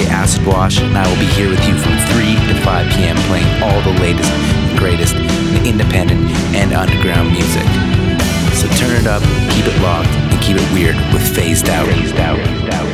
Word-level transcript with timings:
Acid 0.00 0.46
Wash, 0.46 0.80
and 0.80 0.96
I 0.96 1.06
will 1.08 1.18
be 1.18 1.26
here 1.26 1.50
with 1.50 1.62
you 1.66 1.76
from 1.76 1.92
3 2.14 2.34
to 2.48 2.60
5 2.62 2.92
p.m. 2.92 3.16
playing 3.28 3.62
all 3.62 3.80
the 3.82 4.00
latest 4.00 4.30
and 4.30 4.78
greatest 4.78 5.14
in 5.14 5.66
independent 5.66 6.20
and 6.54 6.72
underground 6.72 7.30
music. 7.30 7.66
So 8.54 8.68
turn 8.76 8.96
it 8.96 9.06
up, 9.06 9.22
keep 9.52 9.66
it 9.66 9.80
locked, 9.82 10.08
and 10.08 10.42
keep 10.42 10.56
it 10.56 10.72
weird 10.72 10.96
with 11.12 11.22
Phased 11.36 11.68
Out. 11.68 11.86
Phased 11.86 12.16
out. 12.16 12.38
Phased 12.38 12.74
out. 12.74 12.91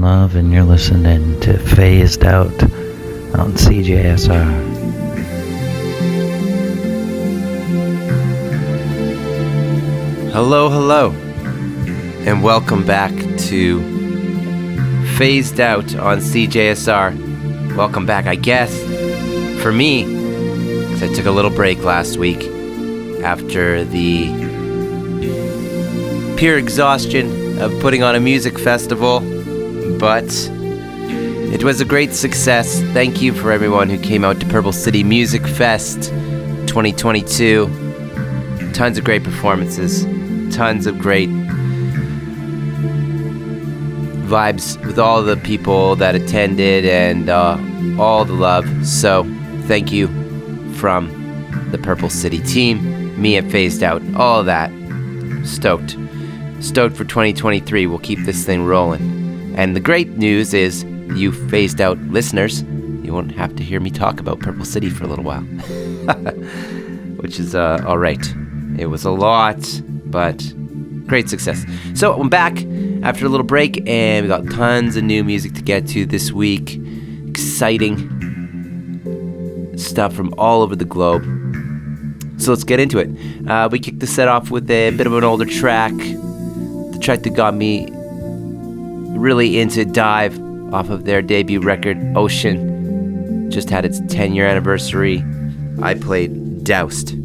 Love, 0.00 0.34
and 0.34 0.50
you're 0.50 0.64
listening 0.64 1.38
to 1.40 1.58
Phased 1.58 2.24
Out 2.24 2.62
on 3.38 3.52
CJSR. 3.52 4.32
Hello, 10.32 10.70
hello, 10.70 11.10
and 12.26 12.42
welcome 12.42 12.86
back 12.86 13.12
to 13.40 13.82
Phased 15.18 15.60
Out 15.60 15.94
on 15.96 16.20
CJSR. 16.20 17.76
Welcome 17.76 18.06
back, 18.06 18.24
I 18.24 18.36
guess, 18.36 18.74
for 19.62 19.70
me, 19.70 20.04
because 20.04 21.02
I 21.02 21.12
took 21.12 21.26
a 21.26 21.30
little 21.30 21.50
break 21.50 21.84
last 21.84 22.16
week 22.16 22.42
after 23.22 23.84
the 23.84 24.28
pure 26.38 26.56
exhaustion 26.56 27.60
of 27.60 27.78
putting 27.80 28.02
on 28.02 28.14
a 28.14 28.20
music 28.20 28.58
festival, 28.58 29.20
but 30.00 30.24
it 31.52 31.62
was 31.62 31.82
a 31.82 31.84
great 31.84 32.14
success. 32.14 32.80
Thank 32.94 33.20
you 33.20 33.34
for 33.34 33.52
everyone 33.52 33.90
who 33.90 33.98
came 33.98 34.24
out 34.24 34.40
to 34.40 34.46
Purple 34.46 34.72
City 34.72 35.04
Music 35.04 35.46
Fest 35.46 36.04
2022. 36.66 37.66
Tons 38.72 38.96
of 38.96 39.04
great 39.04 39.22
performances, 39.22 40.04
tons 40.56 40.86
of 40.86 40.98
great 40.98 41.28
vibes 44.26 44.82
with 44.86 44.98
all 44.98 45.22
the 45.22 45.36
people 45.36 45.96
that 45.96 46.14
attended 46.14 46.86
and 46.86 47.28
uh, 47.28 47.58
all 47.98 48.24
the 48.24 48.32
love. 48.32 48.86
So, 48.86 49.24
thank 49.66 49.92
you 49.92 50.08
from 50.76 51.10
the 51.72 51.78
Purple 51.78 52.08
City 52.08 52.38
team, 52.38 53.20
me 53.20 53.36
at 53.36 53.50
Phased 53.50 53.82
Out, 53.82 54.02
all 54.14 54.44
that. 54.44 54.70
Stoked. 55.44 55.98
Stoked 56.60 56.96
for 56.96 57.04
2023. 57.04 57.86
We'll 57.86 57.98
keep 57.98 58.20
this 58.20 58.46
thing 58.46 58.64
rolling. 58.64 59.19
And 59.56 59.74
the 59.76 59.80
great 59.80 60.16
news 60.16 60.54
is, 60.54 60.84
you 61.14 61.32
phased 61.48 61.80
out 61.80 61.98
listeners, 62.04 62.62
you 63.02 63.12
won't 63.12 63.32
have 63.32 63.56
to 63.56 63.64
hear 63.64 63.80
me 63.80 63.90
talk 63.90 64.20
about 64.20 64.38
Purple 64.40 64.64
City 64.64 64.88
for 64.88 65.04
a 65.04 65.06
little 65.08 65.24
while. 65.24 65.40
Which 67.20 67.40
is 67.40 67.54
uh, 67.54 67.82
all 67.86 67.98
right. 67.98 68.24
It 68.78 68.86
was 68.86 69.04
a 69.04 69.10
lot, 69.10 69.58
but 70.06 70.38
great 71.06 71.28
success. 71.28 71.64
So 71.94 72.14
I'm 72.14 72.28
back 72.28 72.64
after 73.02 73.26
a 73.26 73.28
little 73.28 73.44
break, 73.44 73.86
and 73.88 74.24
we 74.24 74.28
got 74.28 74.48
tons 74.50 74.96
of 74.96 75.04
new 75.04 75.24
music 75.24 75.54
to 75.54 75.62
get 75.62 75.88
to 75.88 76.06
this 76.06 76.30
week. 76.32 76.80
Exciting 77.26 78.06
stuff 79.76 80.14
from 80.14 80.32
all 80.38 80.62
over 80.62 80.76
the 80.76 80.84
globe. 80.84 81.24
So 82.38 82.52
let's 82.52 82.64
get 82.64 82.80
into 82.80 82.98
it. 82.98 83.10
Uh, 83.48 83.68
we 83.70 83.78
kicked 83.80 84.00
the 84.00 84.06
set 84.06 84.28
off 84.28 84.50
with 84.50 84.70
a 84.70 84.90
bit 84.92 85.06
of 85.06 85.14
an 85.14 85.24
older 85.24 85.44
track, 85.44 85.92
the 85.96 86.98
track 87.00 87.22
that 87.22 87.34
got 87.34 87.54
me 87.54 87.88
really 89.20 89.60
into 89.60 89.84
DIIV 89.84 90.72
off 90.72 90.88
of 90.88 91.04
their 91.04 91.20
debut 91.20 91.60
record, 91.60 91.98
Oshin. 92.14 93.50
Just 93.50 93.68
had 93.70 93.84
its 93.84 94.00
10 94.08 94.34
year 94.34 94.46
anniversary. 94.46 95.24
I 95.82 95.94
played 95.94 96.64
Doused. 96.64 97.16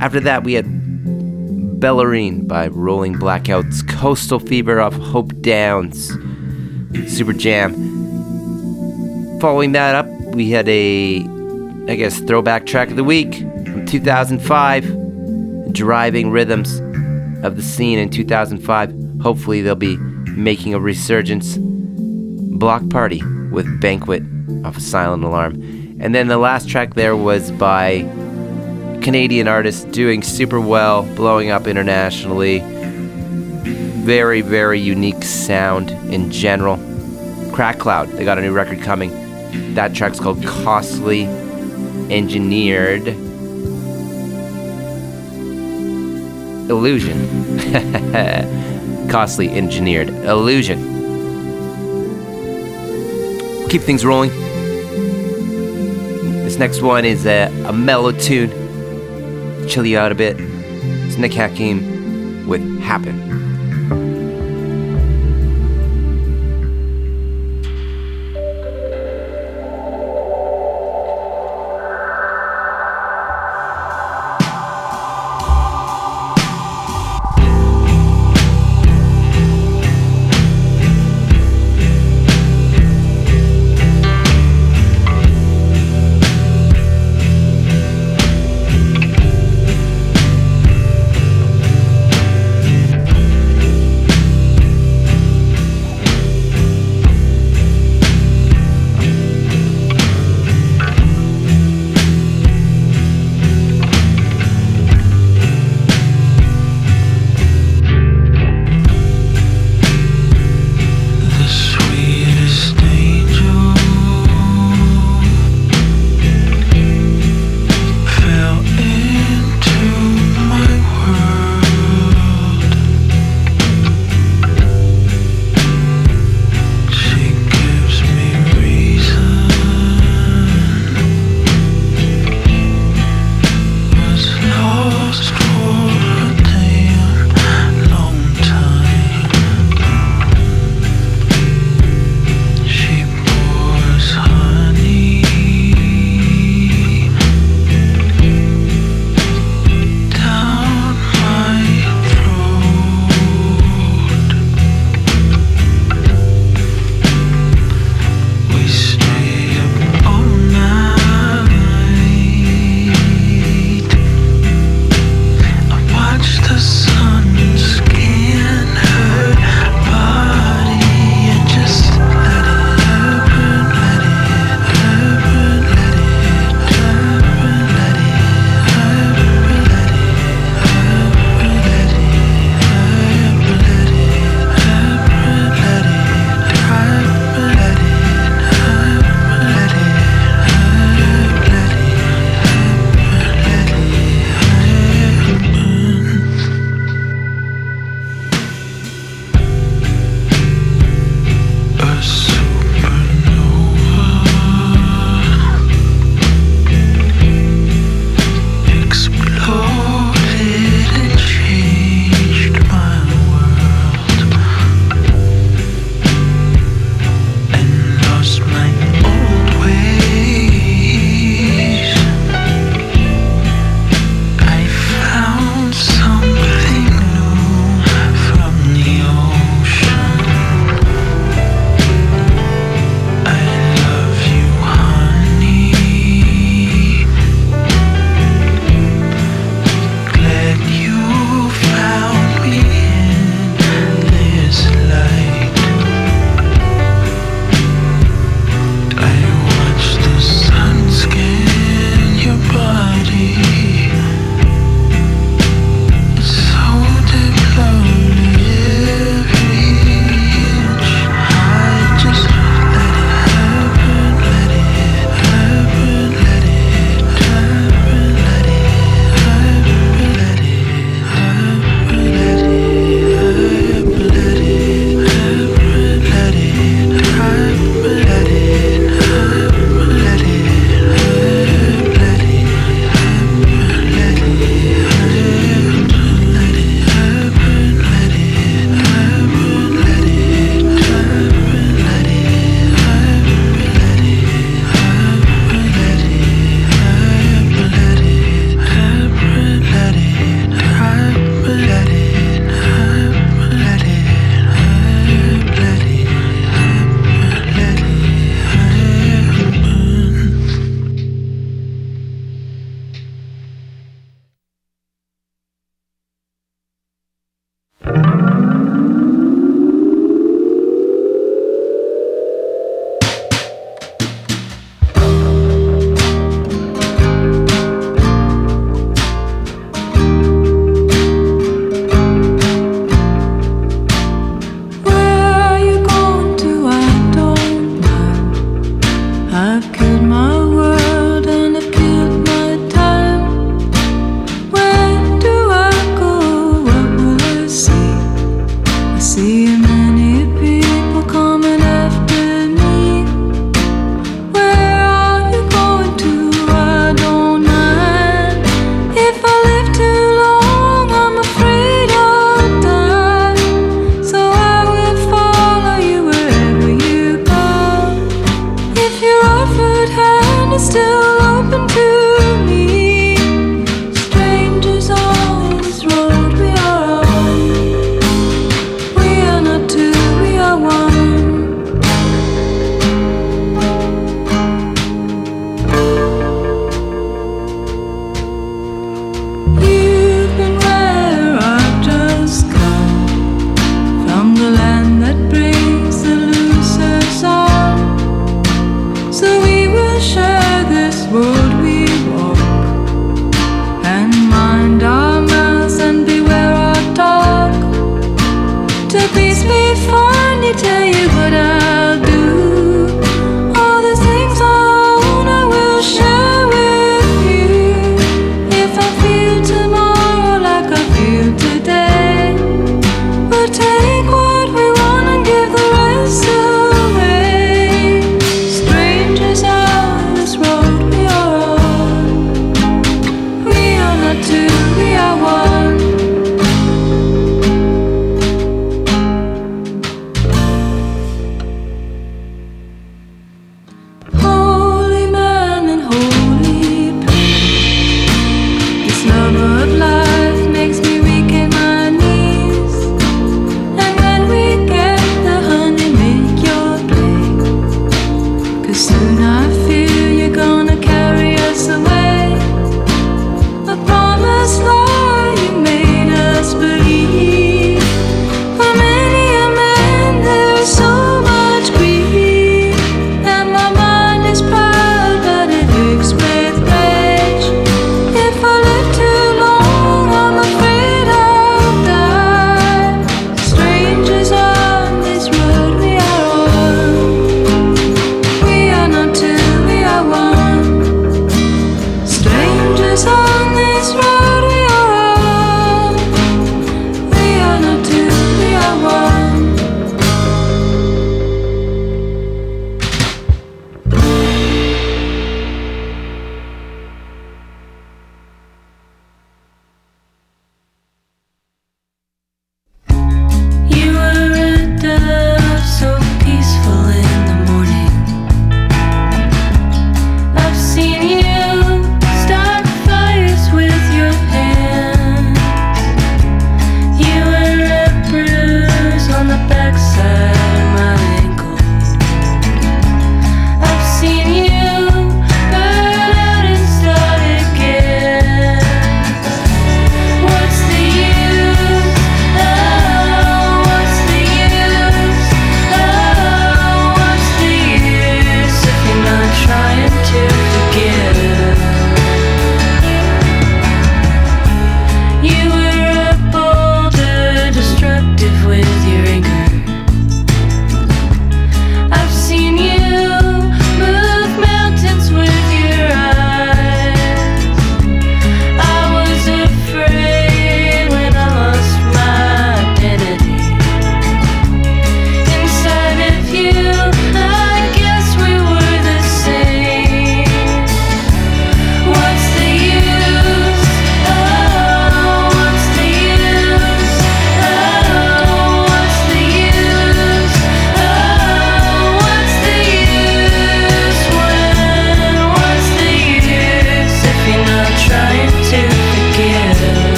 After 0.00 0.20
that, 0.20 0.44
we 0.44 0.52
had 0.54 0.66
Bellarine 1.80 2.46
by 2.46 2.68
Rolling 2.68 3.14
Blackouts, 3.14 3.86
Coastal 3.88 4.38
Fever 4.38 4.80
off 4.80 4.94
Hope 4.94 5.40
Downs, 5.40 6.12
Super 7.06 7.32
Jam. 7.32 7.74
Following 9.40 9.72
that 9.72 9.94
up, 9.94 10.06
we 10.34 10.50
had 10.50 10.68
a, 10.68 11.18
I 11.88 11.94
guess, 11.96 12.18
throwback 12.20 12.66
track 12.66 12.90
of 12.90 12.96
the 12.96 13.04
week 13.04 13.34
from 13.34 13.86
2005, 13.86 15.72
Driving 15.72 16.30
Rhythms 16.30 16.80
of 17.44 17.56
the 17.56 17.62
Scene 17.62 17.98
in 17.98 18.10
2005. 18.10 19.20
Hopefully, 19.20 19.60
they'll 19.60 19.74
be 19.74 19.98
making 20.36 20.74
a 20.74 20.80
resurgence. 20.80 21.56
Bloc 21.58 22.88
Party 22.88 23.22
with 23.50 23.80
Banquet 23.80 24.22
off 24.64 24.76
of 24.76 24.82
Silent 24.82 25.24
Alarm. 25.24 25.54
And 26.00 26.14
then 26.14 26.28
the 26.28 26.38
last 26.38 26.68
track 26.68 26.94
there 26.94 27.16
was 27.16 27.50
by 27.52 28.00
Canadian 29.02 29.48
artist 29.48 29.90
doing 29.90 30.22
super 30.22 30.60
well, 30.60 31.02
blowing 31.14 31.50
up 31.50 31.66
internationally. 31.66 32.62
Very, 34.04 34.40
very 34.40 34.78
unique 34.80 35.22
sound 35.22 35.90
in 36.12 36.30
general. 36.30 36.76
Crack 37.52 37.78
Cloud, 37.78 38.08
they 38.10 38.24
got 38.24 38.38
a 38.38 38.42
new 38.42 38.52
record 38.52 38.82
coming. 38.82 39.10
That 39.74 39.94
track's 39.94 40.20
called 40.20 40.44
Costly 40.44 41.24
Engineered 42.10 43.08
Illusion. 46.68 47.18
Costly 49.16 49.48
Engineered 49.48 50.10
Illusion. 50.10 50.78
Keep 53.70 53.80
things 53.80 54.04
rolling. 54.04 54.28
This 56.44 56.58
next 56.58 56.82
one 56.82 57.06
is 57.06 57.24
a, 57.24 57.46
a 57.64 57.72
mellow 57.72 58.12
tune 58.12 58.50
chill 59.70 59.86
you 59.86 59.96
out 59.96 60.12
a 60.12 60.14
bit. 60.14 60.36
It's 60.38 61.16
Nick 61.16 61.32
Hakim 61.32 62.46
with 62.46 62.60
Happen. 62.82 63.45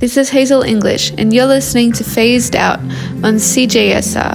This 0.00 0.16
is 0.16 0.30
Hazel 0.30 0.62
English, 0.62 1.12
and 1.18 1.30
you're 1.30 1.44
listening 1.44 1.92
to 1.92 2.04
Phased 2.04 2.56
Out 2.56 2.78
on 3.22 3.34
CJSR. 3.34 4.34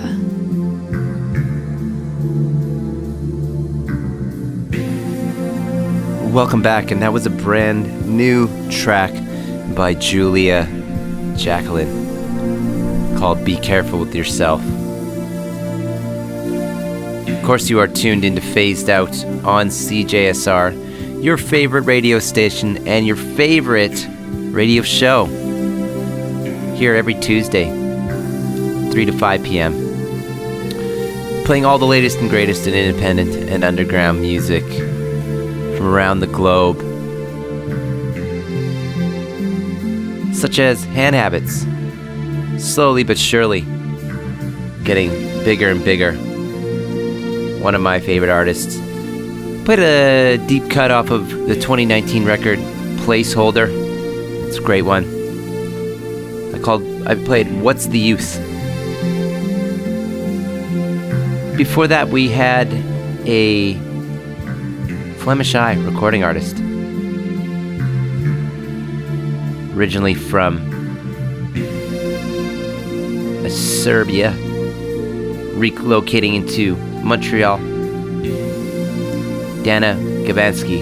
Welcome 6.32 6.62
back, 6.62 6.92
and 6.92 7.02
that 7.02 7.12
was 7.12 7.26
a 7.26 7.32
brand 7.32 8.08
new 8.08 8.48
track 8.70 9.12
by 9.76 9.96
Julia 9.96 10.68
Jacklin 11.36 11.88
called 13.18 13.44
Be 13.44 13.58
Careful 13.58 14.02
with 14.02 14.14
Yourself. 14.14 14.62
Of 17.28 17.44
course, 17.44 17.72
you 17.72 17.80
are 17.80 17.88
tuned 17.88 18.24
into 18.24 18.40
Phased 18.40 18.92
Out 18.92 19.16
on 19.44 19.70
CJSR, 19.70 21.24
your 21.24 21.38
favorite 21.38 21.86
radio 21.86 22.20
station 22.20 22.88
and 22.88 23.08
your 23.08 23.16
favorite 23.16 24.08
radio 24.52 24.84
show 24.84 25.26
here 26.76 26.96
every 26.96 27.16
Tuesday, 27.16 27.70
3 28.92 29.06
to 29.06 29.12
5 29.12 29.44
p.m. 29.44 29.74
Playing 31.46 31.66
all 31.66 31.78
the 31.78 31.86
latest 31.86 32.20
and 32.20 32.30
greatest 32.30 32.68
in 32.68 32.74
independent 32.74 33.36
and 33.50 33.64
underground 33.64 34.22
music 34.22 34.64
from 34.64 35.88
around 35.88 36.20
the 36.20 36.28
globe, 36.28 36.78
such 40.36 40.60
as 40.60 40.84
Hand 40.86 41.16
Habits, 41.16 41.66
slowly 42.64 43.04
but 43.04 43.18
surely 43.18 43.62
getting 44.84 45.10
bigger 45.44 45.70
and 45.70 45.84
bigger. 45.84 46.14
One 47.62 47.76
of 47.76 47.82
my 47.82 48.00
favorite 48.00 48.30
artists. 48.30 48.78
Played 49.66 49.80
a 49.80 50.38
deep 50.48 50.70
cut 50.70 50.92
off 50.92 51.10
of 51.10 51.28
the 51.48 51.56
2019 51.56 52.24
record 52.24 52.60
Placeholder 53.00 53.86
it's 54.56 54.64
a 54.64 54.66
great 54.66 54.84
one. 54.84 55.15
Called 56.66 56.82
I 57.06 57.14
played 57.14 57.62
What's 57.62 57.86
the 57.86 58.00
Use? 58.00 58.38
Before 61.56 61.86
that 61.88 62.10
we 62.10 62.28
had 62.30 62.74
a 63.28 63.76
Flemish 65.20 65.54
Eye 65.54 65.76
recording 65.76 66.24
artist. 66.24 66.58
Originally 69.78 70.16
from 70.16 70.58
Serbia, 73.48 74.32
relocating 75.54 76.34
into 76.34 76.78
Montreal. 77.04 77.58
Dana 79.64 79.96
Gavanski 80.26 80.82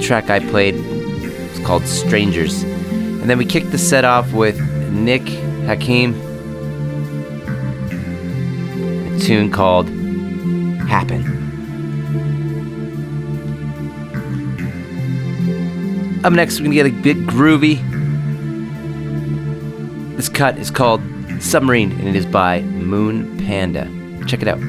track 0.00 0.30
I 0.30 0.38
played 0.38 0.76
was 0.76 1.58
called 1.66 1.88
Strangers. 1.88 2.64
And 3.24 3.30
then 3.30 3.38
we 3.38 3.46
kicked 3.46 3.70
the 3.70 3.78
set 3.78 4.04
off 4.04 4.34
with 4.34 4.60
Nick 4.90 5.26
Hakim, 5.64 6.12
a 9.14 9.18
tune 9.18 9.50
called 9.50 9.88
Happen. 10.86 11.24
Up 16.22 16.34
next, 16.34 16.60
we're 16.60 16.66
gonna 16.66 16.74
get 16.74 16.84
a 16.84 16.90
bit 16.90 17.16
groovy. 17.26 17.78
This 20.18 20.28
cut 20.28 20.58
is 20.58 20.70
called 20.70 21.00
Submarine 21.40 21.92
and 21.92 22.06
it 22.06 22.16
is 22.16 22.26
by 22.26 22.60
Moon 22.60 23.38
Panda. 23.38 23.88
Check 24.26 24.42
it 24.42 24.48
out. 24.48 24.60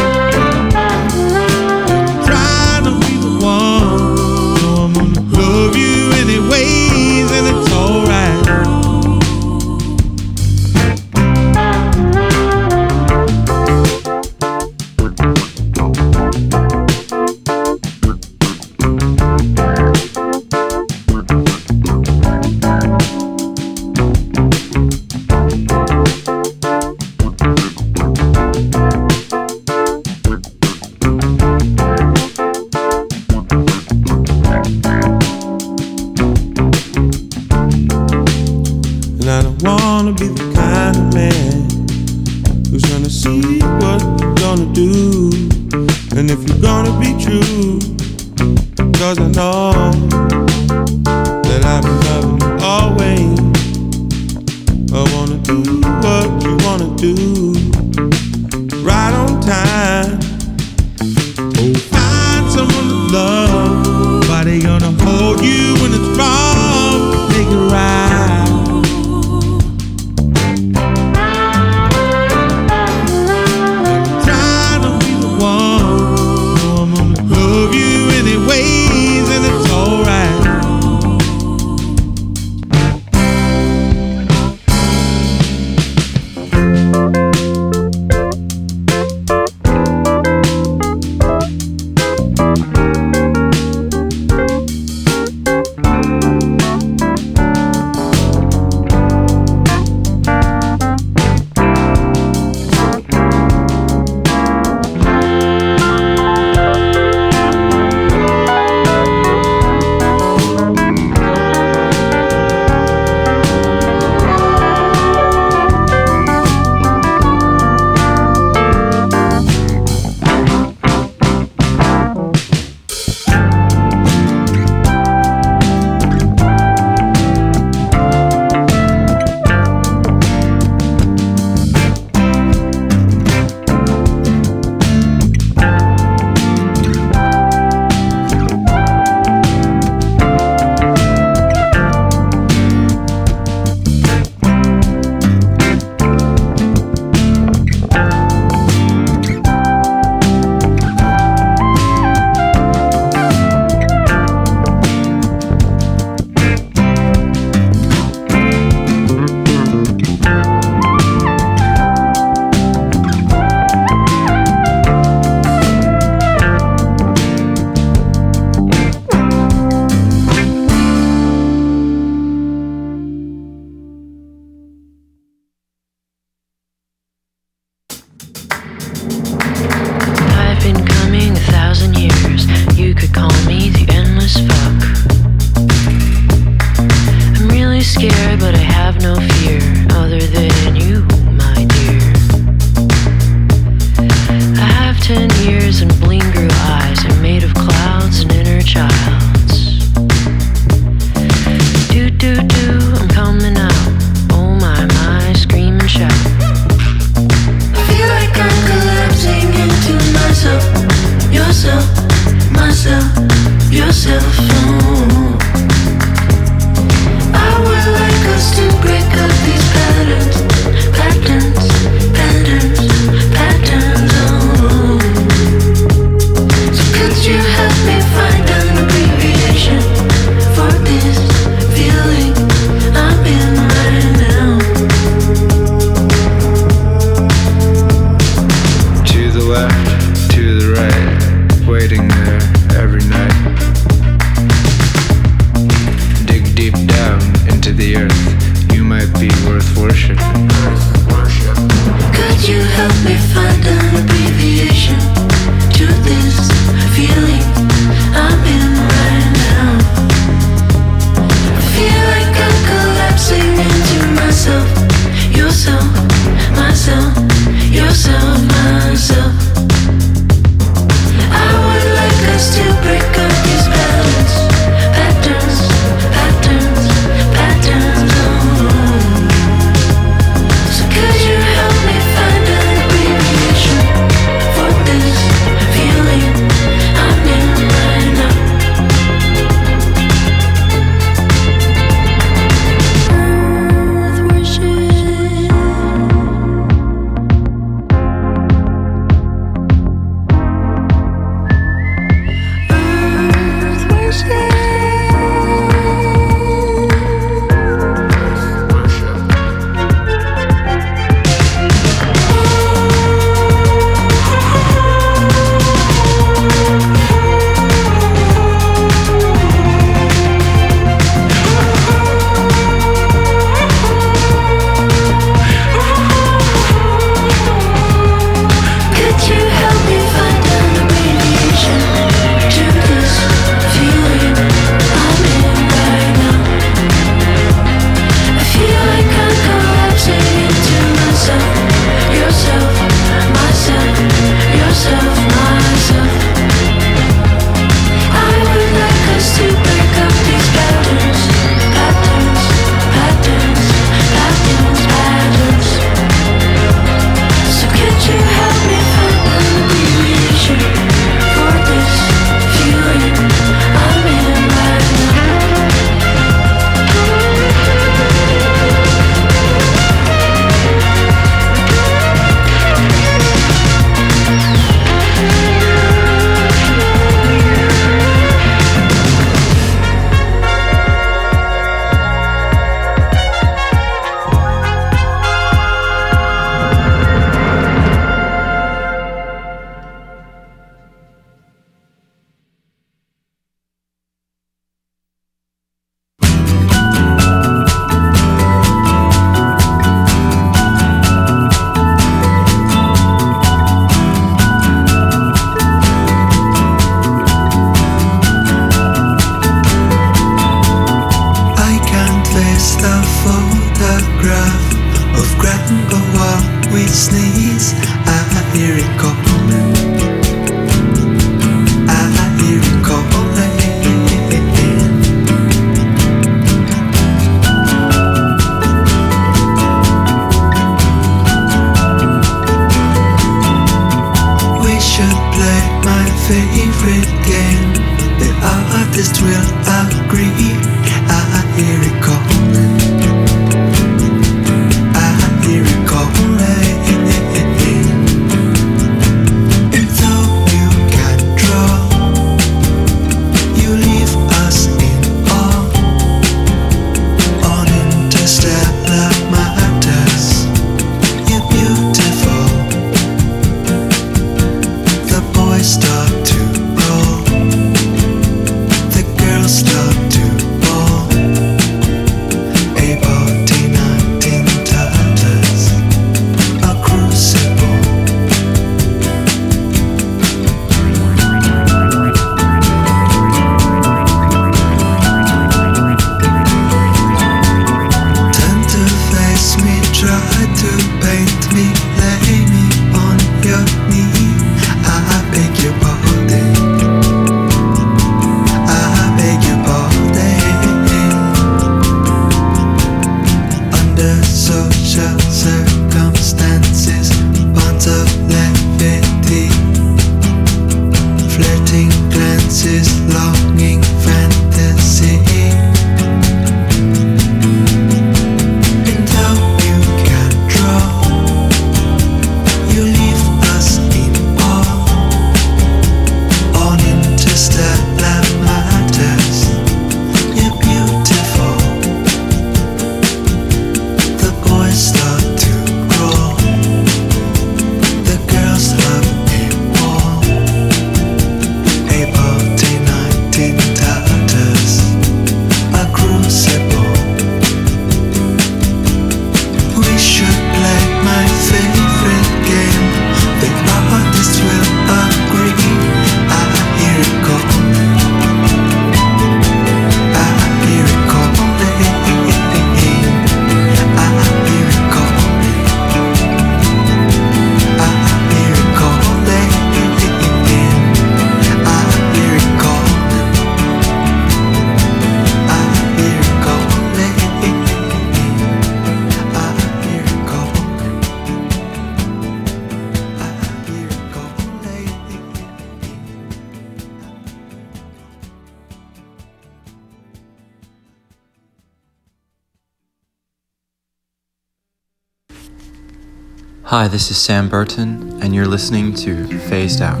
Hi, 596.78 596.86
this 596.86 597.10
is 597.10 597.16
Sam 597.16 597.48
Burton, 597.48 598.22
and 598.22 598.32
you're 598.32 598.46
listening 598.46 598.94
to 598.94 599.26
Phased 599.48 599.82
Out. 599.82 600.00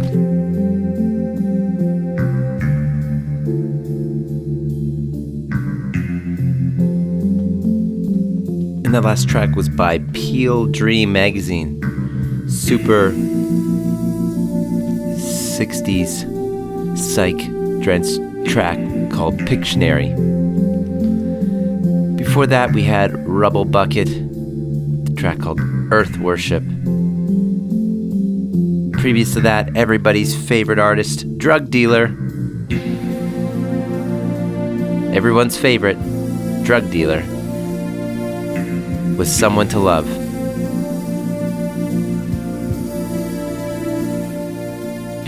And 8.84 8.94
the 8.94 9.00
last 9.00 9.28
track 9.28 9.56
was 9.56 9.68
by 9.68 9.98
Peel 10.12 10.66
Dream 10.66 11.12
Magazine. 11.12 11.80
Super 12.48 13.10
60s 15.10 16.96
psych 16.96 17.38
drenched 17.82 18.20
track 18.48 18.78
called 19.10 19.36
Pictionary. 19.40 20.14
Before 22.16 22.46
that, 22.46 22.72
we 22.72 22.84
had 22.84 23.10
Rubblebucket, 23.10 25.10
a 25.10 25.14
track 25.16 25.40
called 25.40 25.60
Earth 25.90 26.18
Worship. 26.18 26.62
Previous 29.18 29.34
to 29.34 29.40
that, 29.40 29.76
everybody's 29.76 30.32
favorite 30.32 30.78
artist, 30.78 31.28
Drugdealer. 31.38 32.04
Everyone's 35.12 35.58
favorite, 35.58 35.98
Drugdealer 36.62 37.26
with 39.16 39.26
someone 39.26 39.66
to 39.70 39.80
love. 39.80 40.06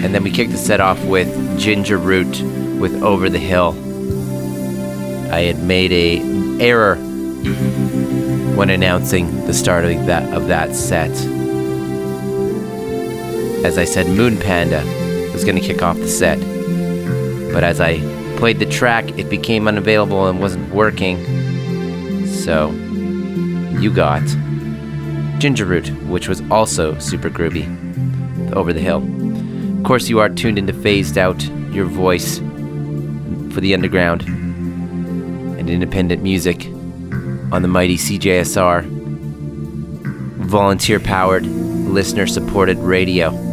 And 0.05 0.15
then 0.15 0.23
we 0.23 0.31
kicked 0.31 0.53
the 0.53 0.57
set 0.57 0.81
off 0.81 1.05
with 1.05 1.59
Ginger 1.59 1.99
Root 1.99 2.41
with 2.79 3.03
Over 3.03 3.29
the 3.29 3.41
Hill. 3.41 3.71
I 5.33 5.41
had 5.41 5.65
made 5.65 5.91
a 5.91 6.21
error 6.63 6.95
when 8.55 8.71
announcing 8.71 9.47
the 9.49 9.53
start 9.53 9.85
of 9.85 10.07
that 10.07 10.33
of 10.33 10.47
that 10.47 10.77
set. 10.77 11.40
As 13.65 13.79
I 13.79 13.85
said, 13.85 14.07
Moon 14.07 14.39
Panda 14.39 14.83
was 15.33 15.45
going 15.45 15.57
to 15.57 15.63
kick 15.63 15.83
off 15.83 15.97
the 15.97 16.09
set, 16.09 16.39
but 17.53 17.63
as 17.63 17.81
I 17.81 17.99
played 18.37 18.59
the 18.59 18.67
track, 18.67 19.19
it 19.19 19.29
became 19.29 19.69
unavailable 19.69 20.27
and 20.29 20.41
wasn't 20.41 20.73
working. 20.75 21.19
So 22.27 22.71
you 23.79 23.93
got 23.93 24.23
Ginger 25.39 25.67
Root, 25.67 25.89
which 26.05 26.29
was 26.29 26.43
also 26.51 26.99
super 26.99 27.29
groovy. 27.31 27.67
Over 28.55 28.73
the 28.73 28.81
Hill. 28.81 29.05
Of 29.79 29.85
course, 29.85 30.09
you 30.09 30.19
are 30.19 30.29
tuned 30.29 30.59
into 30.59 30.73
Phased 30.73 31.17
Out, 31.17 31.43
your 31.73 31.85
voice 31.85 32.39
for 32.39 33.61
the 33.61 33.75
underground 33.75 34.23
and 34.23 35.71
independent 35.71 36.23
music 36.23 36.67
on 37.53 37.63
the 37.63 37.69
mighty 37.69 37.97
CJSR. 37.97 38.85
Volunteer 40.39 40.99
powered, 40.99 41.47
listener 41.47 42.27
supported 42.27 42.79
radio. 42.79 43.50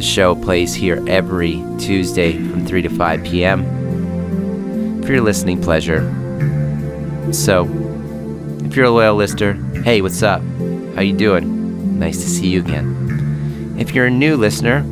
The 0.00 0.06
show 0.06 0.34
plays 0.34 0.72
here 0.72 1.04
every 1.06 1.62
Tuesday 1.78 2.32
from 2.32 2.64
3 2.64 2.80
to 2.80 2.88
5 2.88 3.22
p.m. 3.22 5.02
for 5.02 5.12
your 5.12 5.20
listening 5.20 5.60
pleasure. 5.60 6.00
So, 7.34 7.66
if 8.64 8.74
you're 8.74 8.86
a 8.86 8.90
loyal 8.90 9.14
listener, 9.14 9.52
hey, 9.82 10.00
what's 10.00 10.22
up? 10.22 10.40
How 10.94 11.02
you 11.02 11.12
doing? 11.12 11.98
Nice 11.98 12.16
to 12.16 12.26
see 12.26 12.48
you 12.48 12.60
again. 12.60 13.76
If 13.78 13.94
you're 13.94 14.06
a 14.06 14.10
new 14.10 14.38
listener, 14.38 14.86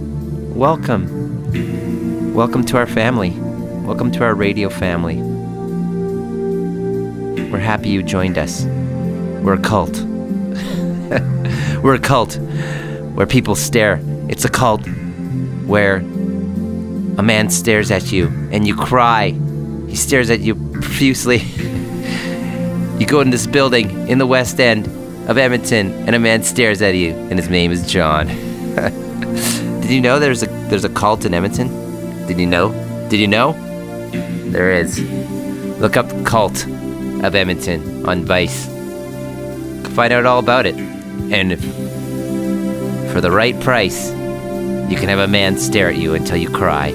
welcome. 0.53 2.35
Welcome 2.35 2.67
to 2.67 2.77
our 2.77 2.87
family. 2.87 3.31
Welcome 3.31 4.13
to 4.13 4.25
our 4.25 4.35
radio 4.35 4.69
family. 4.69 5.23
We're 7.51 7.61
happy 7.61 7.89
you 7.89 8.03
joined 8.03 8.37
us. 8.37 8.67
We're 9.43 9.55
a 9.55 9.59
cult. 9.59 9.97
We're 11.83 11.95
a 11.95 11.99
cult 11.99 12.35
where 13.15 13.27
people 13.27 13.55
stare. 13.55 14.03
It's 14.29 14.45
a 14.45 14.51
cult 14.51 14.87
where 15.69 15.97
a 17.19 17.23
man 17.23 17.51
stares 17.51 17.91
at 17.91 18.11
you 18.11 18.27
and 18.51 18.67
you 18.67 18.75
cry. 18.75 19.31
He 19.89 19.95
stares 19.95 20.31
at 20.31 20.41
you 20.41 20.55
profusely. 20.73 21.39
You 22.99 23.07
go 23.07 23.21
in 23.21 23.31
this 23.31 23.47
building 23.47 24.09
in 24.09 24.19
the 24.19 24.27
West 24.27 24.59
End 24.59 24.89
of 25.29 25.39
Edmonton, 25.39 25.93
and 26.09 26.17
a 26.17 26.19
man 26.19 26.43
stares 26.43 26.83
at 26.83 26.97
you, 26.97 27.13
and 27.13 27.39
his 27.39 27.49
name 27.49 27.71
is 27.71 27.87
John. 27.89 28.27
Did 29.83 29.91
you 29.91 30.01
know 30.01 30.19
there's 30.19 30.43
a 30.43 30.47
there's 30.69 30.85
a 30.85 30.89
cult 30.89 31.25
in 31.25 31.33
Edmonton? 31.33 31.69
Did 32.27 32.41
you 32.41 32.47
know? 32.47 32.73
Did 33.09 33.21
you 33.21 33.29
know? 33.29 33.53
There 34.51 34.73
is. 34.73 35.01
Look 35.79 35.97
up 35.97 36.09
Cult 36.25 36.67
of 36.67 37.37
Edmonton 37.37 38.05
on 38.05 38.25
Vice. 38.25 38.67
Find 39.95 40.13
out 40.13 40.27
all 40.27 40.41
about 40.41 40.67
it. 40.67 40.75
And 40.75 41.57
for 43.13 43.21
the 43.21 43.31
right 43.31 43.59
price, 43.61 44.11
you 44.89 44.97
can 44.97 45.09
have 45.09 45.19
a 45.19 45.29
man 45.29 45.59
stare 45.59 45.89
at 45.89 45.97
you 45.97 46.15
until 46.15 46.37
you 46.37 46.49
cry. 46.49 46.93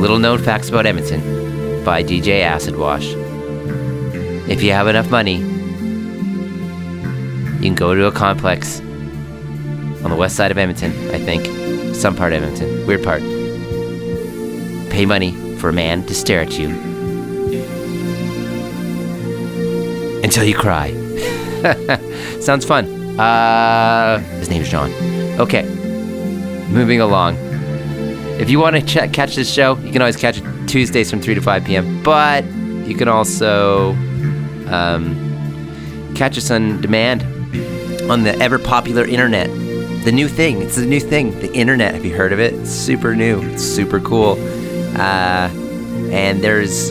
Little 0.00 0.18
known 0.18 0.38
facts 0.38 0.70
about 0.70 0.86
Edmonton 0.86 1.84
by 1.84 2.02
DJ 2.02 2.40
Acid 2.40 2.76
Wash. 2.76 3.06
If 4.48 4.62
you 4.62 4.72
have 4.72 4.88
enough 4.88 5.10
money, 5.10 5.36
you 7.56 7.60
can 7.60 7.74
go 7.74 7.94
to 7.94 8.06
a 8.06 8.12
complex 8.12 8.80
on 10.02 10.10
the 10.10 10.16
west 10.16 10.34
side 10.36 10.50
of 10.50 10.56
Edmonton, 10.56 10.92
I 11.10 11.18
think. 11.18 11.44
Some 11.94 12.16
part 12.16 12.32
of 12.32 12.42
Edmonton. 12.42 12.86
Weird 12.86 13.04
part. 13.04 13.20
Pay 14.90 15.04
money 15.04 15.32
for 15.56 15.68
a 15.68 15.72
man 15.74 16.06
to 16.06 16.14
stare 16.14 16.40
at 16.40 16.58
you 16.58 16.70
until 20.22 20.44
you 20.44 20.54
cry. 20.54 20.92
Sounds 22.40 22.64
fun. 22.64 22.99
Uh, 23.20 24.18
his 24.38 24.48
name's 24.48 24.70
John. 24.70 24.90
Okay, 25.38 25.62
moving 26.70 27.02
along. 27.02 27.36
If 28.40 28.48
you 28.48 28.58
want 28.58 28.76
to 28.76 28.82
ch- 28.82 29.12
catch 29.12 29.36
this 29.36 29.52
show, 29.52 29.76
you 29.78 29.92
can 29.92 30.00
always 30.00 30.16
catch 30.16 30.38
it 30.38 30.44
Tuesdays 30.66 31.10
from 31.10 31.20
3 31.20 31.34
to 31.34 31.42
5 31.42 31.64
p.m. 31.64 32.02
But 32.02 32.46
you 32.46 32.94
can 32.94 33.08
also 33.08 33.90
um, 34.68 36.14
catch 36.14 36.38
us 36.38 36.50
on 36.50 36.80
demand 36.80 37.22
on 38.10 38.22
the 38.22 38.34
ever 38.40 38.58
popular 38.58 39.04
internet. 39.04 39.48
The 40.04 40.12
new 40.12 40.26
thing. 40.26 40.62
It's 40.62 40.76
the 40.76 40.86
new 40.86 41.00
thing. 41.00 41.38
The 41.40 41.52
internet. 41.52 41.92
Have 41.92 42.06
you 42.06 42.16
heard 42.16 42.32
of 42.32 42.40
it? 42.40 42.54
It's 42.54 42.70
super 42.70 43.14
new. 43.14 43.42
It's 43.52 43.62
super 43.62 44.00
cool. 44.00 44.38
Uh, 44.96 45.50
and 46.10 46.42
there's, 46.42 46.90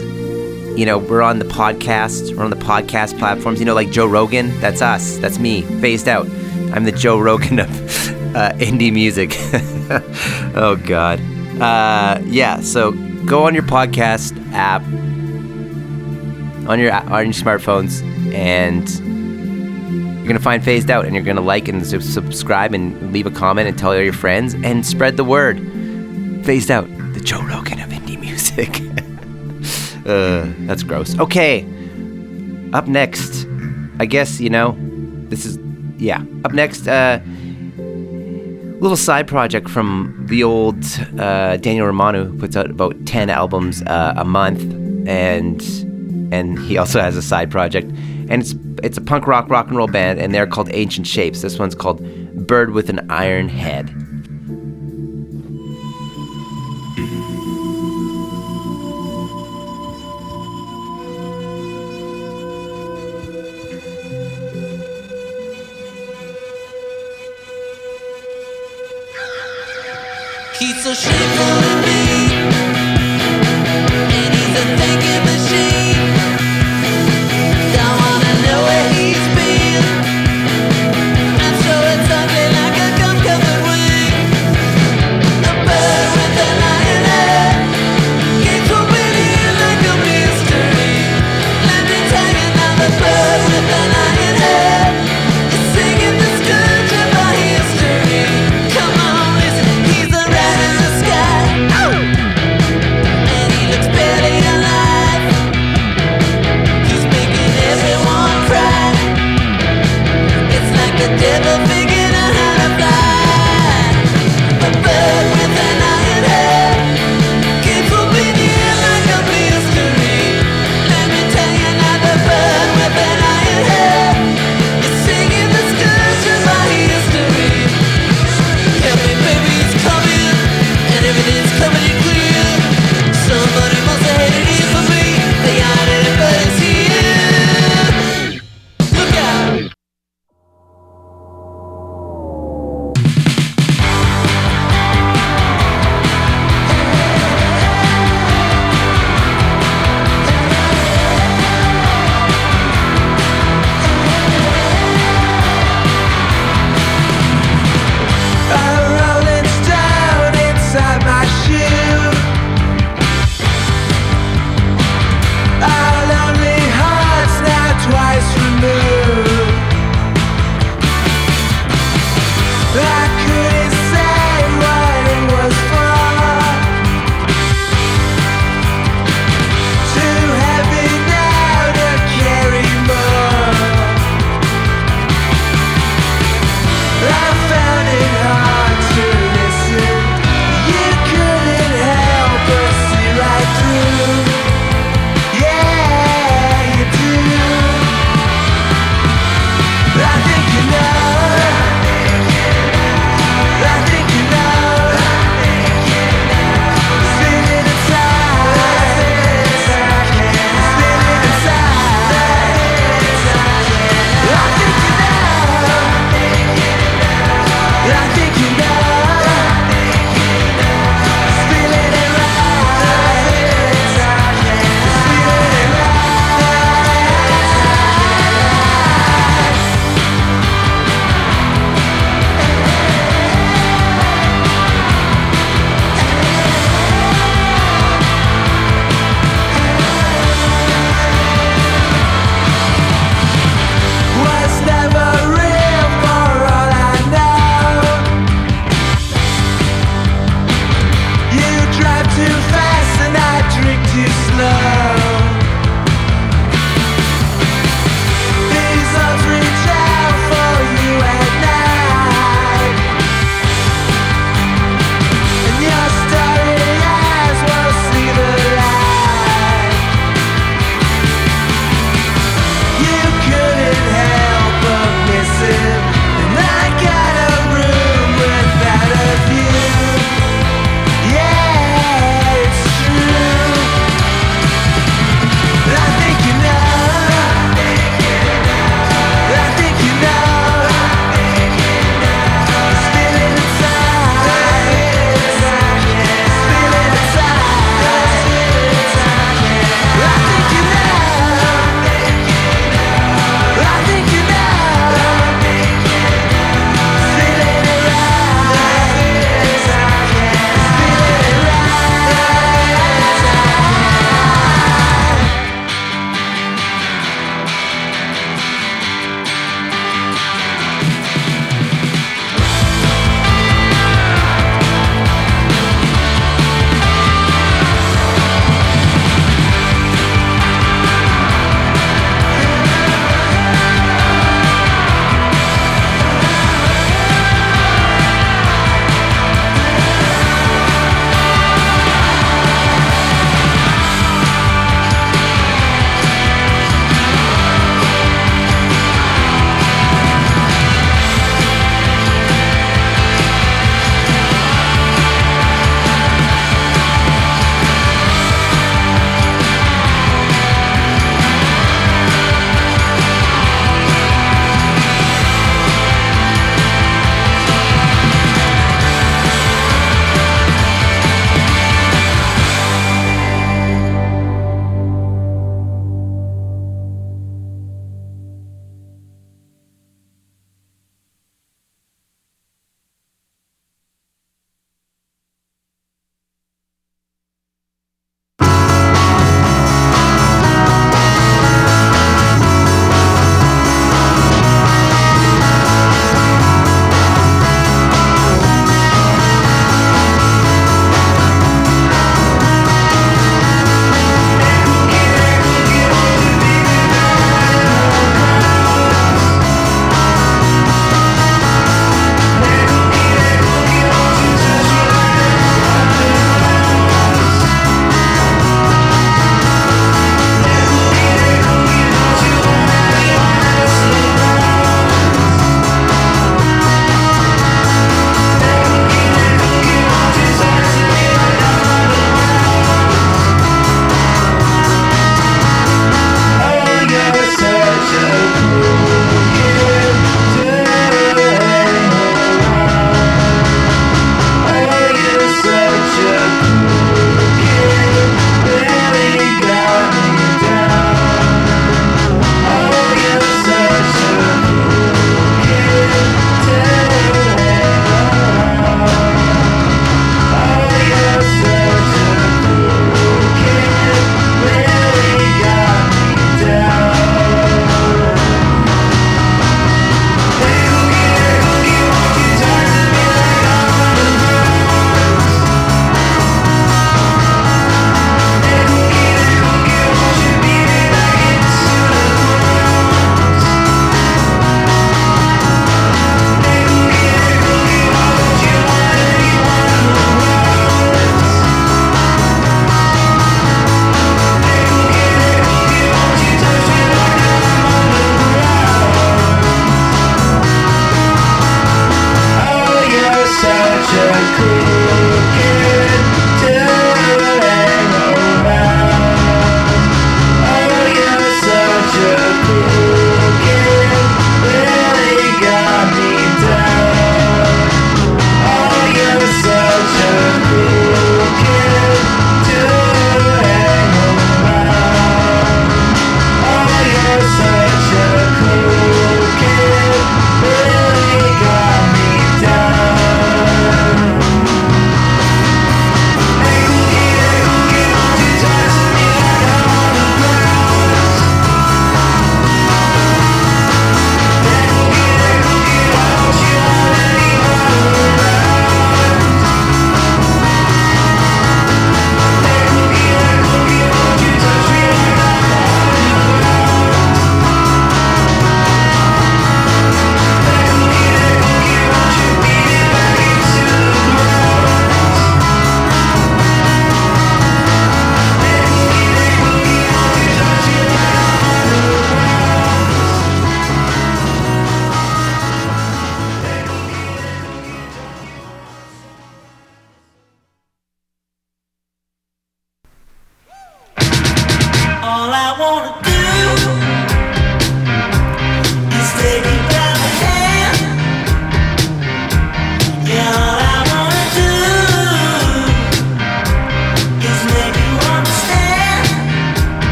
you 0.80 0.86
know, 0.86 0.98
we're 0.98 1.22
on 1.22 1.40
the 1.40 1.46
podcast. 1.46 2.34
We're 2.34 2.46
on 2.46 2.52
the 2.52 2.56
podcast 2.56 3.20
platforms. 3.20 3.60
You 3.60 3.66
know, 3.66 3.76
like 3.76 3.92
Joe 3.92 4.06
Rogan. 4.06 4.58
That's 4.62 4.82
us. 4.82 5.18
That's 5.18 5.38
me. 5.38 5.64
Phased 5.82 6.08
out. 6.08 6.26
I'm 6.72 6.86
the 6.86 6.94
Joe 6.94 7.20
Rogan 7.20 7.60
of 7.60 7.70
uh, 8.36 8.54
indie 8.54 8.94
music. 8.94 9.34
oh 10.56 10.78
God. 10.86 11.20
Uh, 11.60 12.22
yeah. 12.24 12.62
So 12.62 12.94
go 13.26 13.44
on 13.46 13.54
your 13.54 13.64
podcast 13.64 14.34
app 14.54 14.82
on 16.70 16.80
your 16.80 16.94
on 16.94 17.26
your 17.26 17.34
smartphones 17.34 18.02
and 18.34 18.90
you're 20.20 20.28
gonna 20.28 20.40
find 20.40 20.64
phased 20.64 20.90
out 20.90 21.04
and 21.04 21.14
you're 21.14 21.26
gonna 21.26 21.42
like 21.42 21.68
and 21.68 21.86
subscribe 21.86 22.74
and 22.74 23.12
leave 23.12 23.26
a 23.26 23.32
comment 23.32 23.68
and 23.68 23.78
tell 23.78 23.92
all 23.92 24.00
your 24.00 24.14
friends 24.14 24.54
and 24.54 24.86
spread 24.86 25.18
the 25.18 25.24
word 25.24 25.58
phased 26.46 26.70
out 26.70 26.88
the 27.14 27.20
joe 27.20 27.42
rogan 27.42 27.80
of 27.80 27.90
indie 27.90 28.20
music 28.22 28.89
uh, 30.10 30.52
that's 30.62 30.84
gross. 30.84 31.18
Okay. 31.20 31.66
Up 32.74 32.88
next. 32.88 33.48
I 34.00 34.06
guess 34.06 34.40
you 34.40 34.50
know 34.50 34.76
this 35.30 35.46
is 35.46 35.58
yeah. 35.98 36.24
Up 36.46 36.54
next 36.54 36.88
uh 36.88 37.20
little 38.80 38.98
side 38.98 39.28
project 39.28 39.70
from 39.70 40.26
the 40.30 40.42
old 40.42 40.82
uh, 41.20 41.58
daniel 41.58 41.86
romano 41.86 42.24
who 42.24 42.38
puts 42.38 42.56
out 42.56 42.70
about 42.72 42.96
10 43.06 43.30
albums 43.30 43.82
uh, 43.84 44.14
a 44.16 44.24
month. 44.26 44.62
And 45.08 45.62
and 46.32 46.60
he 46.60 46.78
also 46.78 47.02
has 47.02 47.18
a 47.18 47.22
side 47.22 47.52
project. 47.52 47.90
And 48.30 48.42
it's 48.42 48.56
it's 48.84 48.98
a 48.98 49.02
punk 49.02 49.28
rock 49.28 49.50
rock 49.50 49.68
and 49.68 49.78
roll 49.78 49.88
band 49.88 50.20
and 50.20 50.34
they're 50.34 50.48
called 50.48 50.70
ancient 50.74 51.08
shapes. 51.08 51.42
This 51.42 51.60
one's 51.60 51.76
called 51.76 52.02
bird 52.48 52.72
with 52.72 52.90
an 52.90 53.06
iron 53.12 53.50
head 53.50 53.94
so 70.80 70.94
shameful 70.94 71.62
to 71.62 71.69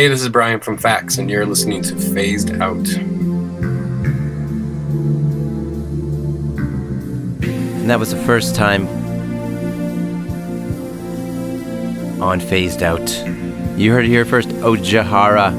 Hey, 0.00 0.08
this 0.08 0.22
is 0.22 0.30
Brian 0.30 0.60
from 0.60 0.78
Fax, 0.78 1.18
and 1.18 1.28
you're 1.28 1.44
listening 1.44 1.82
to 1.82 1.94
Phased 1.94 2.52
Out. 2.52 2.88
And 7.44 7.90
that 7.90 7.98
was 7.98 8.10
the 8.10 8.22
first 8.24 8.54
time 8.54 8.88
on 12.22 12.40
Phased 12.40 12.82
Out. 12.82 13.10
You 13.76 13.92
heard 13.92 14.06
it 14.06 14.08
here 14.08 14.24
first, 14.24 14.48
Ojahara 14.48 15.52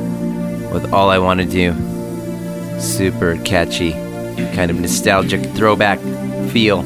with 0.74 0.92
All 0.92 1.12
I 1.12 1.20
Want 1.20 1.40
to 1.42 1.46
Do. 1.46 1.76
Super 2.82 3.38
catchy, 3.44 3.92
kind 4.56 4.72
of 4.72 4.80
nostalgic 4.80 5.52
throwback 5.52 6.00
feel. 6.50 6.82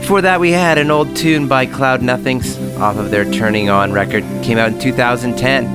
Before 0.00 0.22
that, 0.22 0.40
we 0.40 0.50
had 0.50 0.76
an 0.76 0.90
old 0.90 1.14
tune 1.14 1.46
by 1.46 1.66
Cloud 1.66 2.02
Nothings 2.02 2.58
off 2.78 2.96
of 2.96 3.12
their 3.12 3.30
Turning 3.30 3.70
On 3.70 3.92
record. 3.92 4.24
Came 4.48 4.56
out 4.56 4.72
in 4.72 4.78
2010. 4.78 5.66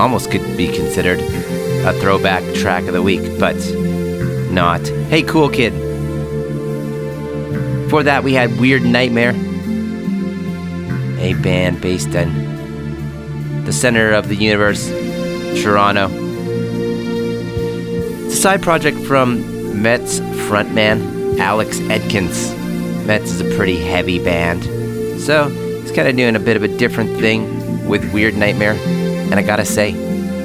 Almost 0.00 0.30
could 0.30 0.56
be 0.56 0.66
considered 0.68 1.20
a 1.20 1.92
throwback 2.00 2.42
track 2.54 2.84
of 2.84 2.94
the 2.94 3.02
week, 3.02 3.38
but 3.38 3.54
not. 4.50 4.80
Hey, 5.10 5.22
cool 5.24 5.50
kid. 5.50 5.74
Before 7.84 8.02
that, 8.04 8.24
we 8.24 8.32
had 8.32 8.58
Weird 8.58 8.82
Nightmare, 8.82 9.34
a 11.20 11.34
band 11.42 11.82
based 11.82 12.14
in 12.14 13.64
the 13.66 13.72
center 13.72 14.12
of 14.12 14.30
the 14.30 14.36
universe, 14.36 14.88
Toronto. 15.62 16.08
It's 18.24 18.36
a 18.36 18.40
side 18.40 18.62
project 18.62 18.96
from 19.00 19.44
METZ 19.82 20.22
frontman, 20.48 21.38
Alex 21.38 21.78
Edkins. 21.80 22.54
METZ 23.04 23.24
is 23.24 23.42
a 23.42 23.54
pretty 23.54 23.76
heavy 23.76 24.18
band, 24.18 24.64
so 25.20 25.50
kind 25.94 26.08
of 26.08 26.16
doing 26.16 26.34
a 26.34 26.40
bit 26.40 26.56
of 26.56 26.64
a 26.64 26.68
different 26.68 27.18
thing 27.20 27.86
with 27.86 28.12
Weird 28.12 28.36
Nightmare, 28.36 28.74
and 28.74 29.34
I 29.34 29.42
gotta 29.42 29.64
say, 29.64 29.94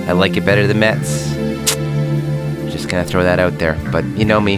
I 0.08 0.12
like 0.12 0.38
it 0.38 0.46
better 0.46 0.68
than 0.68 0.78
METZ. 0.78 2.72
Just 2.72 2.88
gonna 2.88 3.04
throw 3.04 3.24
that 3.24 3.40
out 3.40 3.58
there, 3.58 3.76
but 3.92 4.06
you 4.06 4.26
know 4.26 4.40
me. 4.40 4.56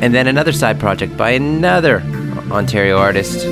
And 0.00 0.14
then 0.14 0.26
another 0.26 0.52
side 0.52 0.80
project 0.80 1.16
by 1.16 1.30
another 1.30 2.00
Ontario 2.50 2.96
artist, 2.96 3.44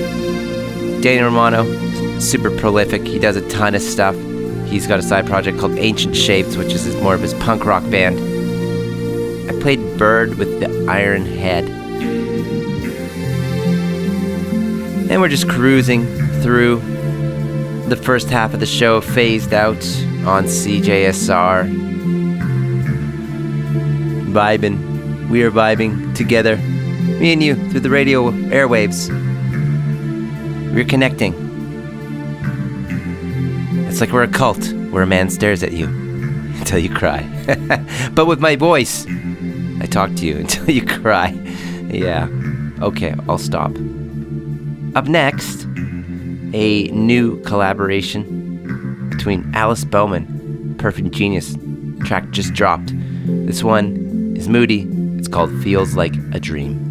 Danny 1.03 1.21
Romano, 1.21 1.65
super 2.19 2.51
prolific. 2.59 3.07
He 3.07 3.19
does 3.19 3.37
a 3.37 3.49
ton 3.51 3.75
of 3.75 3.83
stuff. 3.83 4.17
He's 4.67 4.87
got 4.87 4.99
a 4.99 5.03
side 5.03 5.27
project 5.27 5.59
called 5.59 5.79
Ancient 5.79 6.17
Shapes, 6.17 6.57
which 6.57 6.73
is 6.73 6.97
more 6.97 7.15
of 7.15 7.21
his 7.21 7.35
punk 7.35 7.65
rock 7.65 7.83
band. 7.91 8.19
I 9.51 9.61
played 9.61 9.99
Bird 9.99 10.39
with 10.39 10.61
the 10.61 10.87
Iron 10.89 11.27
Head. 11.27 11.80
And 15.11 15.21
we're 15.21 15.29
just 15.29 15.49
cruising 15.49 16.07
through 16.41 16.79
the 17.89 17.97
first 17.97 18.31
half 18.31 18.55
of 18.55 18.61
the 18.61 18.67
show, 18.67 19.01
phased 19.01 19.53
out 19.53 19.83
on 20.25 20.45
CJSR. 20.45 21.69
Vibing. 24.33 25.29
We 25.29 25.43
are 25.43 25.51
vibing 25.51 26.15
together, 26.15 26.57
me 26.59 27.33
and 27.33 27.43
you, 27.43 27.57
through 27.71 27.81
the 27.81 27.91
radio 27.91 28.31
airwaves. 28.31 29.09
We're 30.73 30.85
connecting. 30.85 31.35
It's 33.89 34.01
like 34.01 34.13
we're 34.13 34.23
a 34.23 34.29
cult 34.29 34.73
where 34.93 35.03
a 35.03 35.09
man 35.09 35.29
stares 35.29 35.65
at 35.65 35.73
you 35.73 35.87
until 36.61 36.79
you 36.79 36.89
cry. 36.95 37.29
but 38.15 38.27
with 38.27 38.39
my 38.39 38.55
voice, 38.55 39.07
I 39.81 39.87
talk 39.87 40.15
to 40.15 40.25
you 40.25 40.37
until 40.39 40.71
you 40.71 40.87
cry. 40.87 41.31
Yeah. 41.89 42.29
Okay, 42.81 43.13
I'll 43.29 43.39
stop. 43.39 43.73
Up 44.97 45.07
next, 45.07 45.67
a 46.53 46.89
new 46.89 47.41
collaboration 47.43 49.09
between 49.09 49.49
Alice 49.55 49.85
Boman, 49.85 50.79
Perfume 50.79 51.11
Genius. 51.13 51.57
Track 52.05 52.31
just 52.31 52.55
dropped. 52.55 52.93
This 53.47 53.63
one 53.63 54.35
is 54.37 54.49
moody. 54.49 54.89
It's 55.17 55.29
called 55.29 55.53
Feels 55.63 55.95
Like 55.95 56.17
a 56.33 56.41
Dream. 56.41 56.90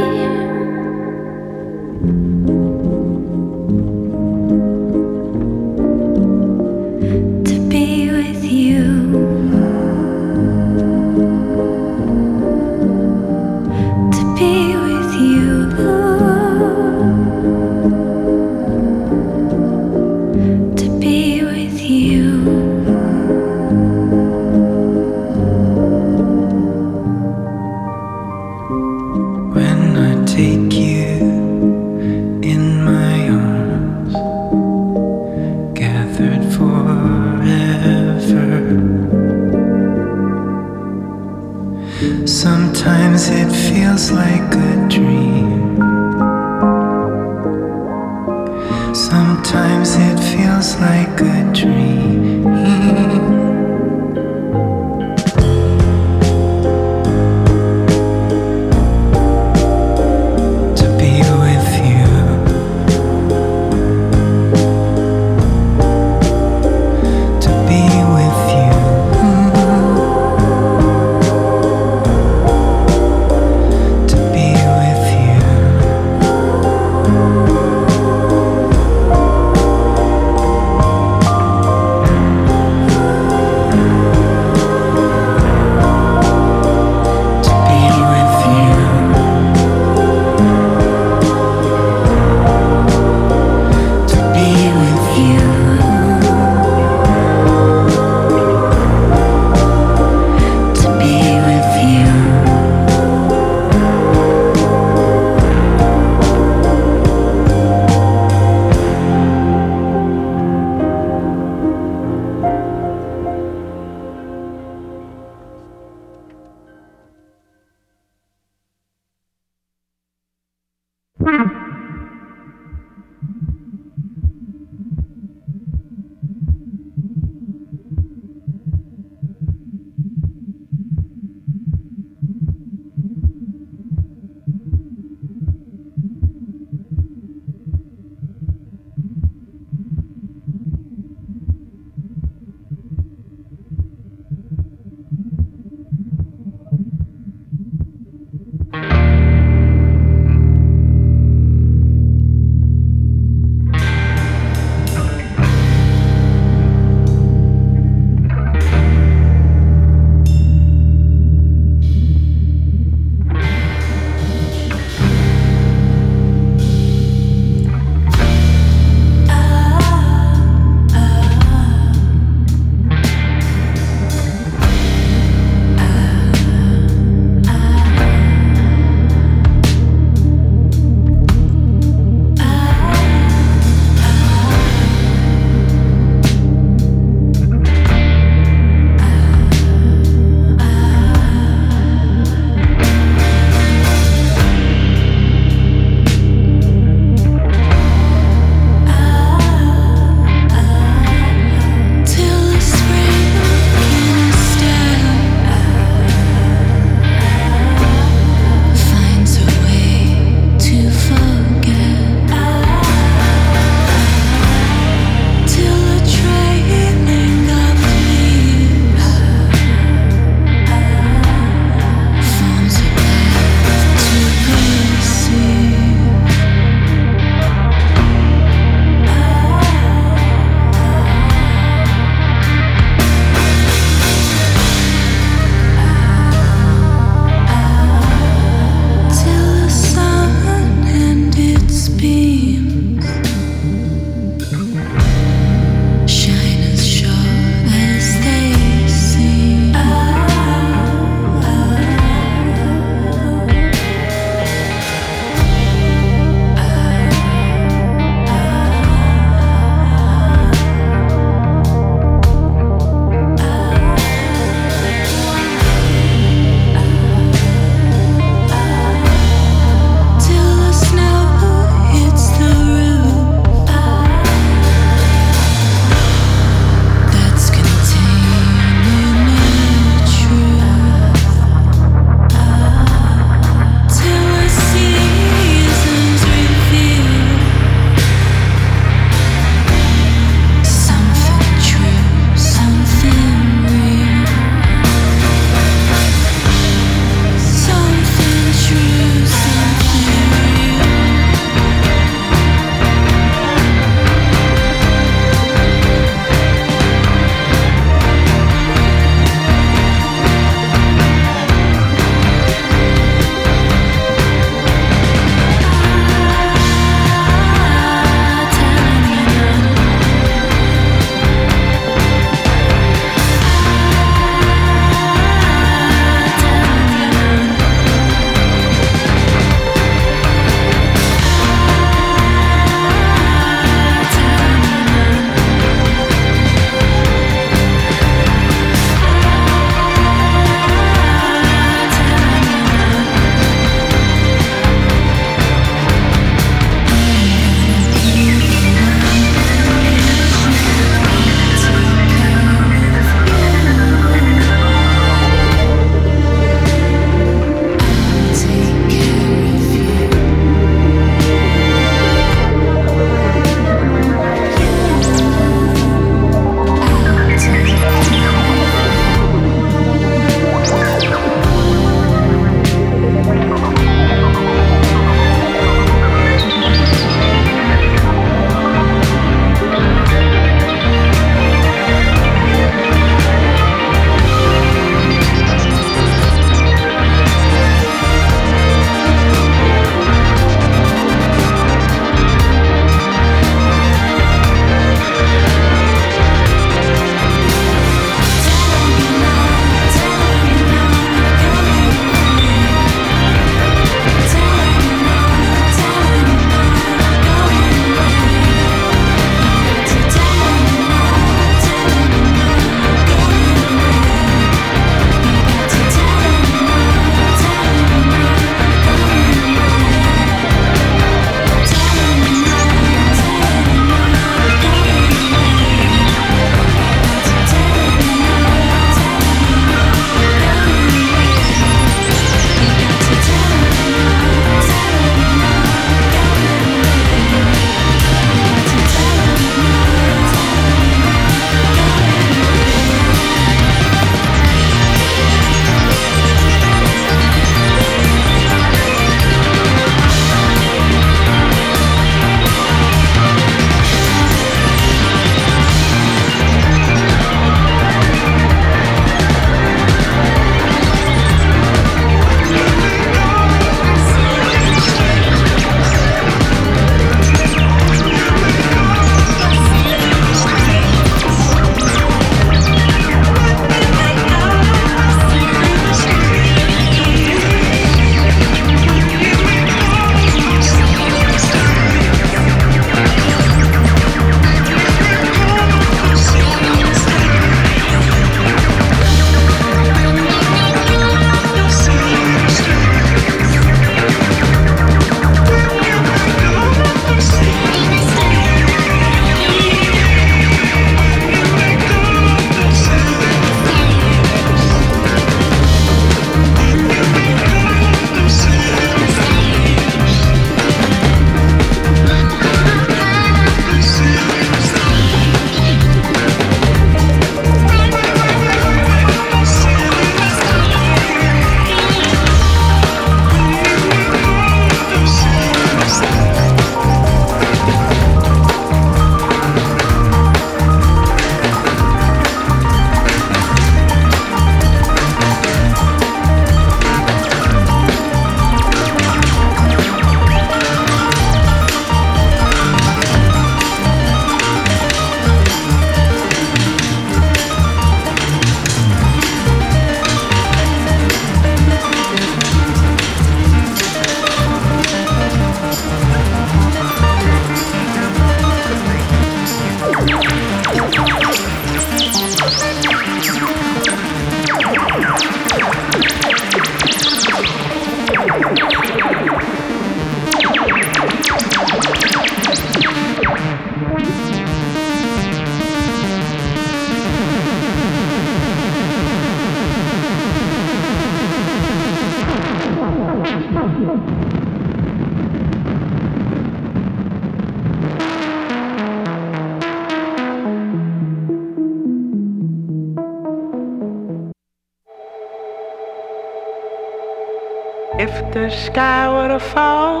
sky 598.72 599.08
were 599.12 599.26
to 599.26 599.40
fall, 599.40 600.00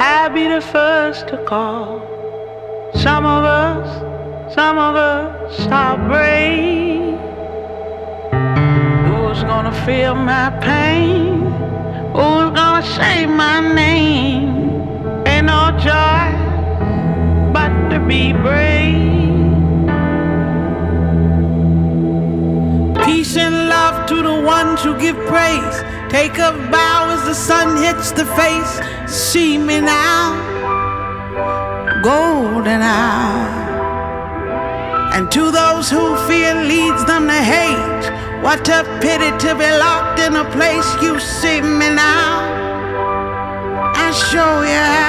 I'd 0.00 0.32
be 0.32 0.48
the 0.48 0.62
first 0.62 1.28
to 1.28 1.36
call. 1.44 2.00
Some 2.94 3.26
of 3.26 3.44
us, 3.44 4.54
some 4.54 4.78
of 4.78 4.96
us 4.96 5.66
are 5.66 5.98
brave. 6.08 7.18
Who's 9.08 9.42
gonna 9.44 9.76
feel 9.84 10.14
my 10.14 10.48
pain? 10.62 11.40
Who's 12.16 12.50
gonna 12.60 12.86
say 12.98 13.26
my 13.26 13.60
name? 13.74 14.48
Ain't 15.26 15.46
no 15.54 15.62
joy 15.88 16.26
but 17.52 17.72
to 17.90 17.98
be 18.08 18.32
brave. 18.32 19.20
Peace 23.04 23.36
and 23.36 23.68
love 23.68 24.08
to 24.08 24.16
the 24.22 24.36
ones 24.56 24.82
who 24.82 24.98
give 24.98 25.16
praise 25.26 25.79
Take 26.10 26.38
a 26.38 26.52
bow 26.72 27.10
as 27.10 27.24
the 27.24 27.34
sun 27.34 27.76
hits 27.76 28.10
the 28.10 28.26
face. 28.26 28.80
See 29.06 29.56
me 29.56 29.80
now, 29.80 30.34
golden 32.02 32.82
hour. 32.82 33.46
And 35.14 35.30
to 35.30 35.52
those 35.52 35.88
who 35.88 36.16
fear 36.26 36.54
leads 36.64 37.04
them 37.04 37.28
to 37.28 37.40
hate. 37.54 38.04
What 38.42 38.68
a 38.68 38.82
pity 39.00 39.30
to 39.44 39.54
be 39.54 39.70
locked 39.78 40.18
in 40.18 40.34
a 40.34 40.44
place. 40.50 40.88
You 41.00 41.20
see 41.20 41.60
me 41.60 41.88
now, 41.90 42.40
I 43.94 44.10
show 44.10 44.62
you 44.62 44.99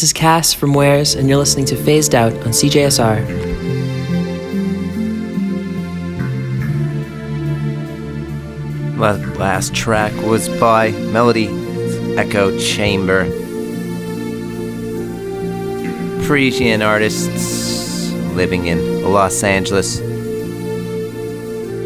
this 0.00 0.08
is 0.08 0.12
Cass 0.14 0.54
from 0.54 0.72
Wares, 0.72 1.14
and 1.14 1.28
you're 1.28 1.36
listening 1.36 1.66
to 1.66 1.76
Phased 1.76 2.14
Out 2.14 2.32
on 2.32 2.54
CJSR. 2.54 3.20
La- 8.96 9.10
Last 9.38 9.74
track 9.74 10.14
was 10.22 10.48
by 10.58 10.92
Melody 11.12 11.48
Echo 12.16 12.58
Chamber. 12.58 13.26
Parisian 16.26 16.80
artists 16.80 18.10
living 18.32 18.68
in 18.68 19.02
Los 19.02 19.42
Angeles. 19.44 20.00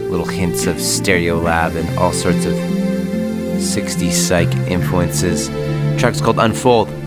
Little 0.08 0.24
hints 0.24 0.66
of 0.66 0.76
Stereolab 0.76 1.74
and 1.74 1.98
all 1.98 2.12
sorts 2.12 2.44
of 2.44 2.52
60s 2.52 4.12
psych 4.12 4.54
influences. 4.68 5.48
track's 5.98 6.20
called 6.20 6.38
Unfold. 6.38 7.03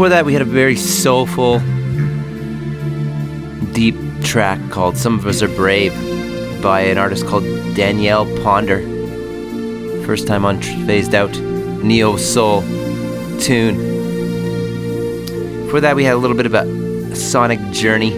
Before 0.00 0.08
that, 0.08 0.24
we 0.24 0.32
had 0.32 0.40
a 0.40 0.46
very 0.46 0.76
soulful, 0.76 1.58
deep 3.74 3.94
track 4.22 4.58
called 4.70 4.96
Some 4.96 5.18
of 5.18 5.26
Us 5.26 5.42
Are 5.42 5.48
Brave 5.48 5.92
by 6.62 6.80
an 6.80 6.96
artist 6.96 7.26
called 7.26 7.44
Danielle 7.76 8.24
Ponder. 8.42 8.80
First 10.06 10.26
time 10.26 10.46
on 10.46 10.62
Phased 10.62 11.14
Out 11.14 11.38
Neo 11.38 12.16
Soul 12.16 12.62
tune. 13.40 13.76
Before 15.66 15.82
that, 15.82 15.94
we 15.96 16.04
had 16.04 16.14
a 16.14 16.16
little 16.16 16.34
bit 16.34 16.46
of 16.46 16.54
a 16.54 17.14
sonic 17.14 17.60
journey 17.70 18.12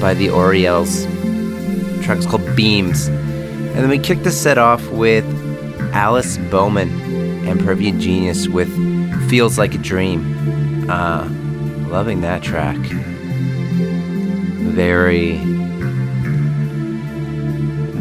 by 0.00 0.14
the 0.14 0.28
Orielles. 0.28 1.04
The 1.98 2.02
track's 2.02 2.24
called 2.24 2.56
Beams. 2.56 3.08
And 3.08 3.76
then 3.76 3.90
we 3.90 3.98
kicked 3.98 4.24
the 4.24 4.30
set 4.30 4.56
off 4.56 4.82
with 4.88 5.26
Alice 5.92 6.38
Boman 6.38 6.88
and 7.46 7.60
Perfume 7.60 8.00
Genius 8.00 8.48
with 8.48 8.70
Feels 9.28 9.58
Like 9.58 9.74
a 9.74 9.78
Dream. 9.78 10.57
Uh, 10.88 11.28
loving 11.88 12.22
that 12.22 12.42
track. 12.42 12.76
Very, 14.76 15.36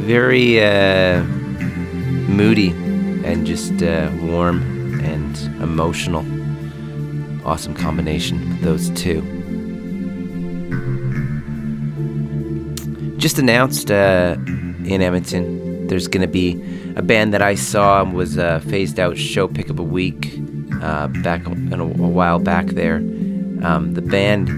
very 0.06 0.64
uh, 0.64 1.24
moody 2.30 2.70
and 3.26 3.46
just 3.46 3.84
uh, 3.84 4.10
warm 4.22 5.02
and 5.04 5.38
emotional. 5.62 6.26
Awesome 7.46 7.74
combination 7.74 8.54
of 8.54 8.62
those 8.62 8.90
two. 8.92 9.22
Just 13.18 13.40
announced 13.40 13.92
uh, 13.92 14.38
in 14.86 15.02
Edmonton, 15.02 15.88
there's 15.88 16.08
going 16.08 16.22
to 16.22 16.28
be 16.28 16.52
a 16.96 17.02
band 17.02 17.34
that 17.34 17.42
I 17.42 17.56
saw 17.56 18.04
was 18.04 18.38
uh, 18.38 18.60
phased 18.62 19.00
out 19.00 19.18
show 19.18 19.48
pick 19.48 19.70
up 19.70 19.80
a 19.80 19.84
week 19.84 20.40
uh, 20.82 21.08
back 21.08 21.46
a, 21.74 21.82
a 21.82 21.86
while 21.86 22.40
back 22.40 22.68
there. 22.68 22.98
Um, 23.64 23.94
the 23.94 24.02
band 24.02 24.50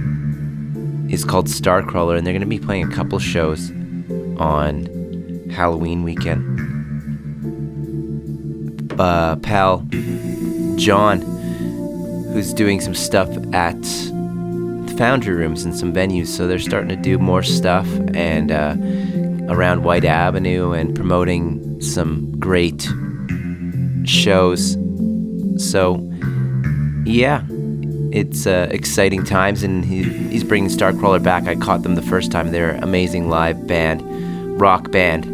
is 1.11 1.26
called 1.26 1.48
Starcrawler, 1.48 2.18
and 2.18 2.26
they're 2.26 2.34
going 2.34 2.41
to 2.41 2.48
be 2.48 2.60
playing 2.60 2.91
a 2.91 2.95
couple 2.95 3.19
shows 3.19 3.72
on 4.38 4.86
Halloween 5.52 6.03
weekend. 6.03 6.57
Uh, 8.99 9.38
pal 9.38 9.86
John, 10.76 11.22
who's 12.34 12.53
doing 12.53 12.81
some 12.81 12.94
stuff 12.94 13.30
at 13.53 13.81
Foundry 14.98 15.34
Rooms 15.34 15.64
and 15.64 15.76
some 15.76 15.94
venues, 15.94 16.27
so 16.27 16.48
they're 16.48 16.60
starting 16.60 16.90
to 16.90 16.95
do 16.95 17.18
more 17.18 17.44
stuff 17.44 17.88
and 18.14 18.52
uh, 18.52 18.76
around 19.52 19.84
Whyte 19.84 20.06
Avenue 20.06 20.72
and 20.73 20.94
promoting 20.95 21.81
some 21.81 22.38
great 22.40 22.88
shows. 24.03 24.77
So, 25.57 26.09
yeah, 27.10 27.44
it's 28.11 28.45
uh, 28.45 28.68
exciting 28.72 29.23
times, 29.23 29.64
and 29.64 29.84
he, 29.84 30.03
he's 30.03 30.44
bringing 30.44 30.69
Starcrawler 30.69 31.22
back. 31.22 31.48
I 31.48 31.56
caught 31.56 31.84
them 31.84 31.95
the 31.95 32.02
first 32.02 32.31
time. 32.31 32.52
They're 32.52 32.76
amazing 32.76 33.30
live 33.30 33.68
band, 33.68 34.02
rock 34.60 34.91
band, 34.91 35.26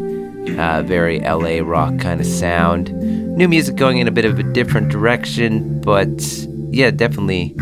uh, 0.60 0.84
very 0.84 1.20
LA 1.20 1.60
rock 1.62 2.00
kind 2.00 2.22
of 2.22 2.26
sound. 2.26 2.94
New 3.38 3.48
music 3.48 3.76
going 3.76 3.98
in 3.98 4.08
a 4.08 4.12
bit 4.12 4.26
of 4.26 4.40
a 4.40 4.44
different 4.44 4.90
direction, 4.90 5.82
but 5.82 6.24
yeah, 6.72 6.92
definitely 6.92 7.56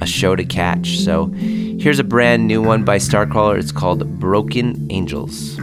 a 0.00 0.06
show 0.06 0.34
to 0.36 0.44
catch. 0.44 0.98
So 0.98 1.26
here's 1.26 1.98
a 1.98 2.04
brand 2.04 2.46
new 2.46 2.62
one 2.62 2.84
by 2.84 2.96
Starcrawler. 2.96 3.58
It's 3.58 3.72
called 3.72 4.18
Broken 4.18 4.86
Angels. 4.90 5.58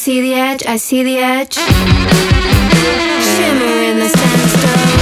see 0.00 0.22
the 0.22 0.32
edge, 0.32 0.64
I 0.66 0.78
see 0.78 1.02
the 1.02 1.18
edge. 1.18 1.56
Shimmer 3.36 3.82
in 3.90 3.98
the 3.98 4.08
sandstone. 4.08 4.99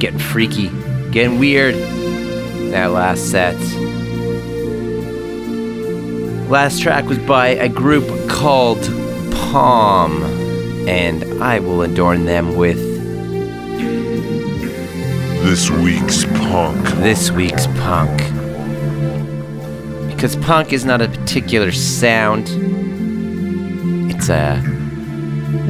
Getting 0.00 0.18
freaky, 0.18 0.70
getting 1.12 1.38
weird. 1.38 1.76
That 2.72 2.90
last 2.90 3.30
set. 3.30 3.54
Last 6.50 6.82
track 6.82 7.04
was 7.04 7.20
by 7.20 7.50
a 7.50 7.68
group 7.68 8.28
called 8.28 8.82
Palm, 9.30 10.24
and 10.88 11.40
I 11.40 11.60
will 11.60 11.82
adorn 11.82 12.24
them 12.24 12.56
with 12.56 12.87
This 15.48 15.70
week's 15.70 16.24
punk. 16.26 16.86
this 16.98 17.30
week's 17.30 17.66
punk. 17.68 18.18
Because 20.10 20.36
punk 20.36 20.74
is 20.74 20.84
not 20.84 21.00
a 21.00 21.08
particular 21.08 21.72
sound, 21.72 22.48
it's 24.12 24.28
a 24.28 24.62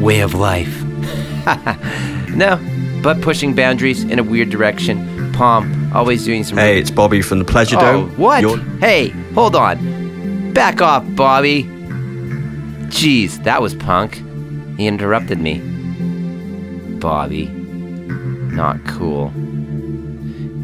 way 0.00 0.18
of 0.20 0.34
life. 0.34 0.82
no, 2.34 2.58
but 3.04 3.20
pushing 3.22 3.54
boundaries 3.54 4.02
in 4.02 4.18
a 4.18 4.22
weird 4.24 4.50
direction. 4.50 5.32
Palm, 5.32 5.92
always 5.94 6.24
doing 6.24 6.42
some. 6.42 6.58
Hey, 6.58 6.80
it's 6.80 6.90
Bobby 6.90 7.22
from 7.22 7.38
the 7.38 7.44
Pleasure 7.44 7.76
Oh, 7.78 7.80
Dome. 7.80 8.16
what? 8.18 8.40
You're- 8.42 8.60
Hey, 8.80 9.10
hold 9.34 9.54
on. 9.54 10.52
Back 10.52 10.82
off, 10.82 11.04
Bobby. 11.14 11.62
Jeez, 12.88 13.42
that 13.44 13.62
was 13.62 13.74
punk. 13.76 14.16
He 14.76 14.88
interrupted 14.88 15.38
me. 15.38 15.60
Bobby. 16.98 17.46
Not 17.46 18.84
cool. 18.84 19.32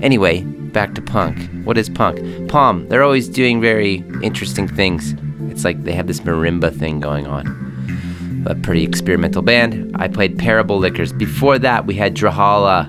Anyway, 0.05 0.43
back 0.43 0.95
to 0.95 1.01
punk. 1.01 1.51
What 1.65 1.79
is 1.79 1.89
punk? 1.89 2.21
Palm, 2.51 2.87
they're 2.91 3.03
always 3.03 3.27
doing 3.27 3.63
very 3.63 4.05
interesting 4.23 4.69
things. 4.69 5.15
It's 5.51 5.65
like 5.65 5.83
they 5.85 5.93
have 5.93 6.09
this 6.09 6.21
marimba 6.21 6.77
thing 6.79 7.01
going 7.01 7.27
on. 7.27 8.45
A 8.47 8.55
pretty 8.55 8.85
experimental 8.85 9.41
band. 9.41 9.97
I 9.99 10.09
played 10.09 10.39
Parable 10.39 10.77
Liquors. 10.77 11.15
Before 11.15 11.59
that, 11.59 11.87
we 11.87 11.95
had 11.95 12.15
Drahala. 12.15 12.87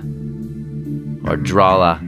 Or 1.26 1.38
Drala. 1.38 1.98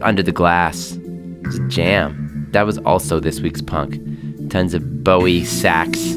Under 0.00 0.22
the 0.22 0.32
Glass. 0.32 0.92
It 0.92 1.46
was 1.46 1.58
a 1.58 1.68
jam. 1.68 2.48
That 2.52 2.62
was 2.62 2.78
also 2.78 3.20
this 3.20 3.40
week's 3.40 3.60
punk. 3.60 4.00
Tons 4.48 4.72
of 4.72 5.04
Bowie 5.04 5.44
sax. 5.44 6.14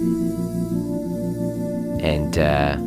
And 2.00 2.38
uh, 2.38 2.78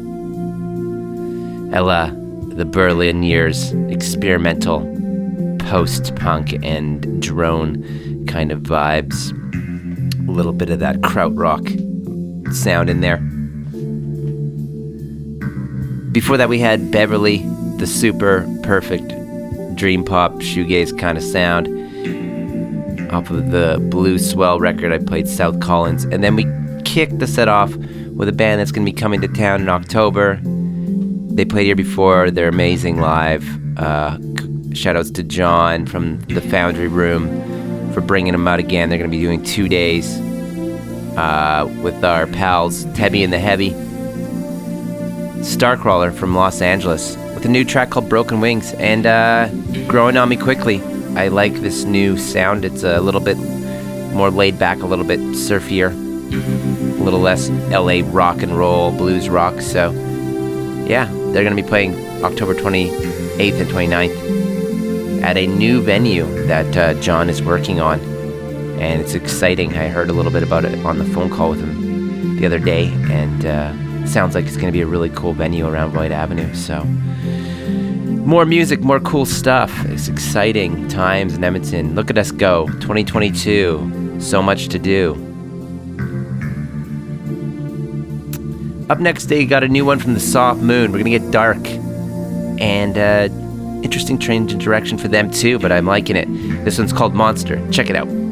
Ella, 1.76 2.16
the 2.56 2.64
Berlin 2.64 3.22
years, 3.22 3.72
experimental 3.90 4.80
post 5.58 6.16
punk 6.16 6.58
and 6.64 7.20
drone 7.20 8.26
kind 8.26 8.50
of 8.50 8.60
vibes. 8.62 9.32
A 10.26 10.30
little 10.30 10.52
bit 10.52 10.70
of 10.70 10.78
that 10.78 10.96
krautrock 11.02 11.64
sound 12.54 12.88
in 12.88 13.00
there. 13.00 13.18
Before 16.12 16.38
that, 16.38 16.48
we 16.48 16.58
had 16.58 16.90
Beverly, 16.90 17.38
the 17.76 17.86
super 17.86 18.48
perfect 18.62 19.08
dream 19.76 20.02
pop 20.02 20.32
shoegaze 20.36 20.98
kind 20.98 21.18
of 21.18 21.24
sound. 21.24 21.68
Off 23.12 23.30
of 23.30 23.50
the 23.50 23.78
Blue 23.90 24.18
Swell 24.18 24.58
record, 24.58 24.92
I 24.92 24.98
played 24.98 25.28
South 25.28 25.60
Collins. 25.60 26.04
And 26.04 26.24
then 26.24 26.34
we 26.34 26.46
kicked 26.84 27.18
the 27.18 27.26
set 27.26 27.48
off 27.48 27.76
with 27.76 28.28
a 28.28 28.32
band 28.32 28.60
that's 28.60 28.72
going 28.72 28.86
to 28.86 28.90
be 28.90 28.96
coming 28.98 29.20
to 29.20 29.28
town 29.28 29.60
in 29.60 29.68
October. 29.68 30.40
They 31.36 31.44
played 31.44 31.66
here 31.66 31.76
before, 31.76 32.30
they're 32.30 32.48
amazing 32.48 32.98
live. 32.98 33.44
Uh, 33.78 34.16
shoutouts 34.70 35.14
to 35.16 35.22
John 35.22 35.84
from 35.84 36.18
the 36.20 36.40
Foundry 36.40 36.88
Room 36.88 37.92
for 37.92 38.00
bringing 38.00 38.32
them 38.32 38.48
out 38.48 38.58
again. 38.58 38.88
They're 38.88 38.98
going 38.98 39.10
to 39.10 39.14
be 39.14 39.22
doing 39.22 39.42
two 39.42 39.68
days 39.68 40.18
uh, 41.18 41.70
with 41.82 42.02
our 42.02 42.26
pals 42.26 42.86
Tebby 42.86 43.22
and 43.22 43.34
the 43.34 43.38
Heavy. 43.38 43.72
Starcrawler 45.42 46.10
from 46.10 46.34
Los 46.34 46.62
Angeles 46.62 47.16
with 47.34 47.44
a 47.44 47.50
new 47.50 47.66
track 47.66 47.90
called 47.90 48.08
Broken 48.08 48.40
Wings 48.40 48.72
and 48.78 49.04
uh, 49.04 49.50
growing 49.88 50.16
on 50.16 50.30
me 50.30 50.38
quickly. 50.38 50.80
I 51.16 51.28
like 51.28 51.52
this 51.56 51.84
new 51.84 52.16
sound. 52.16 52.64
It's 52.64 52.82
a 52.82 53.02
little 53.02 53.20
bit 53.20 53.36
more 54.14 54.30
laid 54.30 54.58
back, 54.58 54.80
a 54.80 54.86
little 54.86 55.04
bit 55.04 55.20
surfier, 55.20 55.90
a 55.90 57.04
little 57.04 57.20
less 57.20 57.50
LA 57.68 58.00
rock 58.10 58.40
and 58.40 58.56
roll, 58.56 58.90
blues 58.90 59.28
rock. 59.28 59.60
So, 59.60 59.92
yeah, 60.86 61.06
they're 61.06 61.44
going 61.44 61.56
to 61.56 61.62
be 61.62 61.68
playing 61.68 61.94
October 62.24 62.54
28th 62.54 63.60
and 63.60 63.70
29th 63.70 65.22
at 65.22 65.36
a 65.36 65.46
new 65.46 65.80
venue 65.82 66.24
that 66.46 66.76
uh, 66.76 66.94
John 67.00 67.28
is 67.28 67.42
working 67.42 67.80
on. 67.80 68.00
And 68.80 69.00
it's 69.00 69.14
exciting. 69.14 69.74
I 69.74 69.88
heard 69.88 70.10
a 70.10 70.12
little 70.12 70.30
bit 70.30 70.42
about 70.42 70.64
it 70.64 70.78
on 70.84 70.98
the 70.98 71.04
phone 71.06 71.30
call 71.30 71.50
with 71.50 71.60
him 71.60 72.36
the 72.36 72.44
other 72.44 72.58
day, 72.58 72.88
and 73.10 73.46
uh, 73.46 74.06
sounds 74.06 74.34
like 74.34 74.44
it's 74.44 74.56
going 74.56 74.66
to 74.66 74.72
be 74.72 74.82
a 74.82 74.86
really 74.86 75.10
cool 75.10 75.32
venue 75.32 75.66
around 75.66 75.94
Whyte 75.94 76.12
Avenue. 76.12 76.52
So, 76.54 76.84
more 76.84 78.44
music, 78.44 78.80
more 78.80 79.00
cool 79.00 79.24
stuff. 79.24 79.72
It's 79.86 80.08
exciting 80.08 80.88
times 80.88 81.34
in 81.34 81.42
Edmonton. 81.42 81.94
Look 81.94 82.10
at 82.10 82.18
us 82.18 82.30
go. 82.30 82.66
2022. 82.66 84.20
So 84.20 84.42
much 84.42 84.68
to 84.68 84.78
do. 84.78 85.25
Up 88.88 89.00
next, 89.00 89.24
they 89.24 89.44
got 89.46 89.64
a 89.64 89.68
new 89.68 89.84
one 89.84 89.98
from 89.98 90.14
the 90.14 90.20
Soft 90.20 90.60
Moon. 90.60 90.92
We're 90.92 90.98
gonna 90.98 91.10
get 91.10 91.32
dark, 91.32 91.58
and 92.60 92.96
uh, 92.96 93.28
interesting 93.82 94.18
change 94.18 94.52
in 94.52 94.58
direction 94.58 94.96
for 94.96 95.08
them 95.08 95.30
too. 95.30 95.58
But 95.58 95.72
I'm 95.72 95.86
liking 95.86 96.14
it. 96.14 96.28
This 96.64 96.78
one's 96.78 96.92
called 96.92 97.12
Monster. 97.12 97.60
Check 97.70 97.90
it 97.90 97.96
out. 97.96 98.25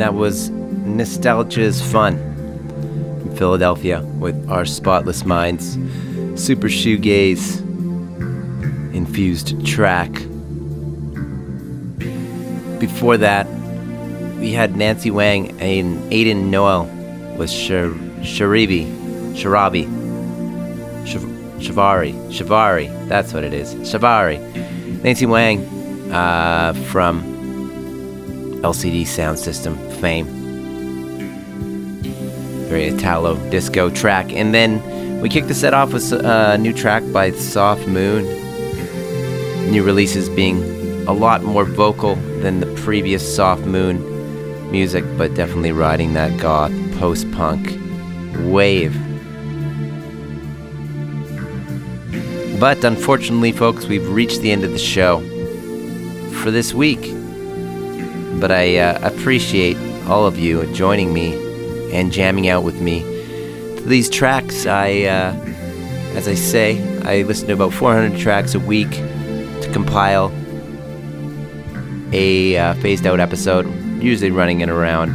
That 0.00 0.14
was 0.14 0.48
Nostalgia's 0.48 1.82
Fun 1.82 2.16
from 3.20 3.36
Philadelphia 3.36 4.00
with 4.18 4.48
our 4.48 4.64
Spotless 4.64 5.26
Minds, 5.26 5.74
super 6.42 6.68
shoegaze 6.68 7.60
infused 8.94 9.66
track. 9.66 10.10
Before 12.80 13.18
that, 13.18 13.46
we 14.38 14.52
had 14.52 14.74
Nancy 14.74 15.10
Whang 15.10 15.50
and 15.60 16.10
Aiden 16.10 16.44
Noel 16.44 16.84
with 17.36 17.50
Sharabi, 17.50 18.86
Shav- 19.34 19.90
Shavari, 21.60 22.14
Shavari, 22.30 23.06
that's 23.06 23.34
what 23.34 23.44
it 23.44 23.52
is, 23.52 23.74
Shavari. 23.74 24.40
Nancy 25.04 25.26
Whang 25.26 25.60
uh, 26.10 26.72
from 26.90 27.20
LCD 28.62 29.02
Soundsystem 29.02 29.89
fame. 30.00 30.26
Very 32.68 32.88
Italo 32.88 33.36
disco 33.50 33.90
track. 33.90 34.32
And 34.32 34.54
then 34.54 35.20
we 35.20 35.28
kicked 35.28 35.48
the 35.48 35.54
set 35.54 35.74
off 35.74 35.92
with 35.92 36.12
a 36.12 36.56
new 36.58 36.72
track 36.72 37.02
by 37.12 37.30
Soft 37.32 37.86
Moon. 37.86 38.24
New 39.70 39.82
releases 39.84 40.28
being 40.28 41.06
a 41.06 41.12
lot 41.12 41.42
more 41.42 41.64
vocal 41.64 42.14
than 42.40 42.60
the 42.60 42.66
previous 42.82 43.36
Soft 43.36 43.62
Moon 43.62 44.00
music, 44.70 45.04
but 45.18 45.34
definitely 45.34 45.72
riding 45.72 46.14
that 46.14 46.40
goth 46.40 46.72
post 46.98 47.30
punk 47.32 47.78
wave. 48.38 48.94
But 52.60 52.84
unfortunately, 52.84 53.52
folks, 53.52 53.86
we've 53.86 54.08
reached 54.08 54.42
the 54.42 54.52
end 54.52 54.64
of 54.64 54.72
the 54.72 54.78
show 54.78 55.20
for 56.42 56.50
this 56.50 56.74
week. 56.74 57.00
But 58.40 58.52
I 58.52 58.76
uh, 58.78 58.98
appreciate 59.02 59.76
all 60.10 60.26
of 60.26 60.38
you 60.38 60.66
joining 60.74 61.14
me 61.14 61.34
and 61.92 62.10
jamming 62.10 62.48
out 62.48 62.64
with 62.64 62.80
me. 62.80 63.00
These 63.86 64.10
tracks, 64.10 64.66
I, 64.66 65.02
uh, 65.02 65.32
as 66.14 66.26
I 66.26 66.34
say, 66.34 66.82
I 67.02 67.22
listen 67.22 67.46
to 67.46 67.54
about 67.54 67.72
400 67.72 68.18
tracks 68.18 68.54
a 68.54 68.58
week 68.58 68.90
to 68.90 69.70
compile 69.72 70.32
a 72.12 72.56
uh, 72.56 72.74
phased 72.74 73.06
out 73.06 73.20
episode, 73.20 73.66
usually 74.02 74.32
running 74.32 74.60
in 74.62 74.68
around 74.68 75.14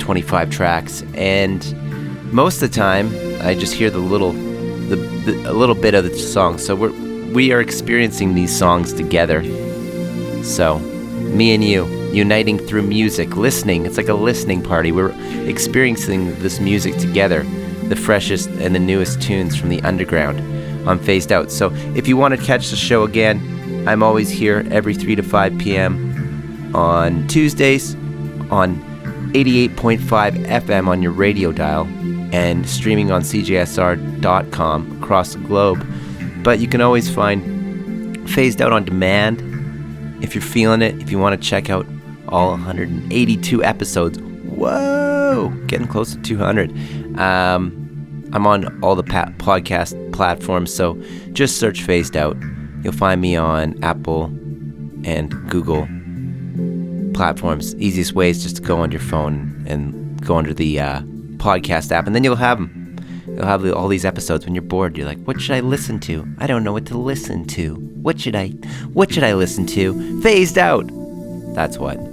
25 0.00 0.50
tracks. 0.50 1.04
And 1.14 1.62
most 2.32 2.60
of 2.60 2.70
the 2.70 2.76
time, 2.76 3.08
I 3.42 3.54
just 3.54 3.72
hear 3.72 3.88
the 3.88 3.98
little, 3.98 4.32
the, 4.32 4.96
the 4.96 5.50
a 5.50 5.54
little 5.54 5.76
bit 5.76 5.94
of 5.94 6.02
the 6.02 6.18
song. 6.18 6.58
So 6.58 6.74
we're 6.74 6.92
we 7.32 7.50
are 7.52 7.60
experiencing 7.60 8.34
these 8.34 8.56
songs 8.56 8.92
together. 8.92 9.42
So, 10.44 10.78
me 10.80 11.54
and 11.54 11.64
you, 11.64 12.01
uniting 12.12 12.58
through 12.58 12.82
music, 12.82 13.36
listening. 13.36 13.86
It's 13.86 13.96
like 13.96 14.08
a 14.08 14.14
listening 14.14 14.62
party. 14.62 14.92
We're 14.92 15.12
experiencing 15.48 16.38
this 16.40 16.60
music 16.60 16.96
together, 16.98 17.42
the 17.88 17.96
freshest 17.96 18.48
and 18.50 18.74
the 18.74 18.78
newest 18.78 19.20
tunes 19.22 19.56
from 19.56 19.68
the 19.68 19.80
underground 19.82 20.40
on 20.88 20.98
Phased 20.98 21.32
Out. 21.32 21.50
So, 21.50 21.72
if 21.94 22.08
you 22.08 22.16
want 22.16 22.34
to 22.34 22.42
catch 22.42 22.70
the 22.70 22.76
show 22.76 23.04
again, 23.04 23.86
I'm 23.86 24.02
always 24.02 24.30
here 24.30 24.66
every 24.70 24.94
3 24.94 25.16
to 25.16 25.22
5 25.22 25.58
p.m. 25.58 26.74
on 26.74 27.26
Tuesdays 27.28 27.94
on 28.50 28.76
88.5 29.32 29.98
FM 29.98 30.88
on 30.88 31.02
your 31.02 31.12
radio 31.12 31.52
dial 31.52 31.84
and 32.32 32.68
streaming 32.68 33.10
on 33.10 33.22
CJSR.com 33.22 35.02
across 35.02 35.34
the 35.34 35.40
globe. 35.40 35.86
But 36.42 36.58
you 36.58 36.68
can 36.68 36.80
always 36.80 37.12
find 37.12 38.28
Phased 38.30 38.60
Out 38.60 38.72
on 38.72 38.84
demand 38.84 39.40
if 40.22 40.34
you're 40.34 40.42
feeling 40.42 40.82
it, 40.82 41.00
if 41.00 41.10
you 41.10 41.18
want 41.18 41.40
to 41.40 41.48
check 41.48 41.70
out 41.70 41.86
all 42.32 42.50
182 42.50 43.62
episodes, 43.62 44.18
whoa, 44.18 45.52
getting 45.66 45.86
close 45.86 46.14
to 46.14 46.22
200. 46.22 46.70
Um, 47.18 47.78
I'm 48.32 48.46
on 48.46 48.82
all 48.82 48.96
the 48.96 49.02
pa- 49.02 49.32
podcast 49.36 50.12
platforms, 50.12 50.72
so 50.74 50.94
just 51.32 51.58
search 51.58 51.82
Phased 51.82 52.16
Out. 52.16 52.36
You'll 52.82 52.92
find 52.94 53.20
me 53.20 53.36
on 53.36 53.82
Apple 53.84 54.24
and 55.04 55.30
Google 55.50 55.86
platforms. 57.14 57.74
Easiest 57.76 58.14
way 58.14 58.30
is 58.30 58.42
just 58.42 58.56
to 58.56 58.62
go 58.62 58.78
on 58.78 58.90
your 58.90 59.00
phone 59.00 59.64
and 59.68 60.24
go 60.24 60.36
under 60.36 60.54
the 60.54 60.80
uh, 60.80 61.00
podcast 61.36 61.92
app, 61.92 62.06
and 62.06 62.14
then 62.14 62.24
you'll 62.24 62.36
have 62.36 62.58
them. 62.58 62.96
You'll 63.26 63.46
have 63.46 63.70
all 63.72 63.88
these 63.88 64.04
episodes 64.04 64.44
when 64.44 64.54
you're 64.54 64.62
bored. 64.62 64.96
You're 64.96 65.06
like, 65.06 65.22
what 65.24 65.40
should 65.40 65.54
I 65.54 65.60
listen 65.60 66.00
to? 66.00 66.26
I 66.38 66.46
don't 66.46 66.64
know 66.64 66.72
what 66.72 66.86
to 66.86 66.98
listen 66.98 67.46
to. 67.48 67.74
What 68.02 68.20
should 68.20 68.34
I 68.34 68.48
what 68.92 69.12
should 69.12 69.24
I 69.24 69.34
listen 69.34 69.66
to? 69.68 70.20
Phased 70.22 70.58
out. 70.58 70.90
That's 71.54 71.78
what. 71.78 72.11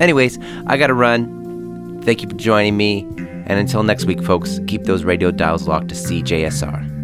Anyways, 0.00 0.38
I 0.66 0.76
gotta 0.76 0.94
run. 0.94 2.02
Thank 2.02 2.22
you 2.22 2.28
for 2.28 2.36
joining 2.36 2.76
me. 2.76 3.06
And 3.46 3.60
until 3.60 3.82
next 3.82 4.06
week, 4.06 4.22
folks, 4.22 4.60
keep 4.66 4.84
those 4.84 5.04
radio 5.04 5.30
dials 5.30 5.68
locked 5.68 5.88
to 5.88 5.94
CJSR. 5.94 6.95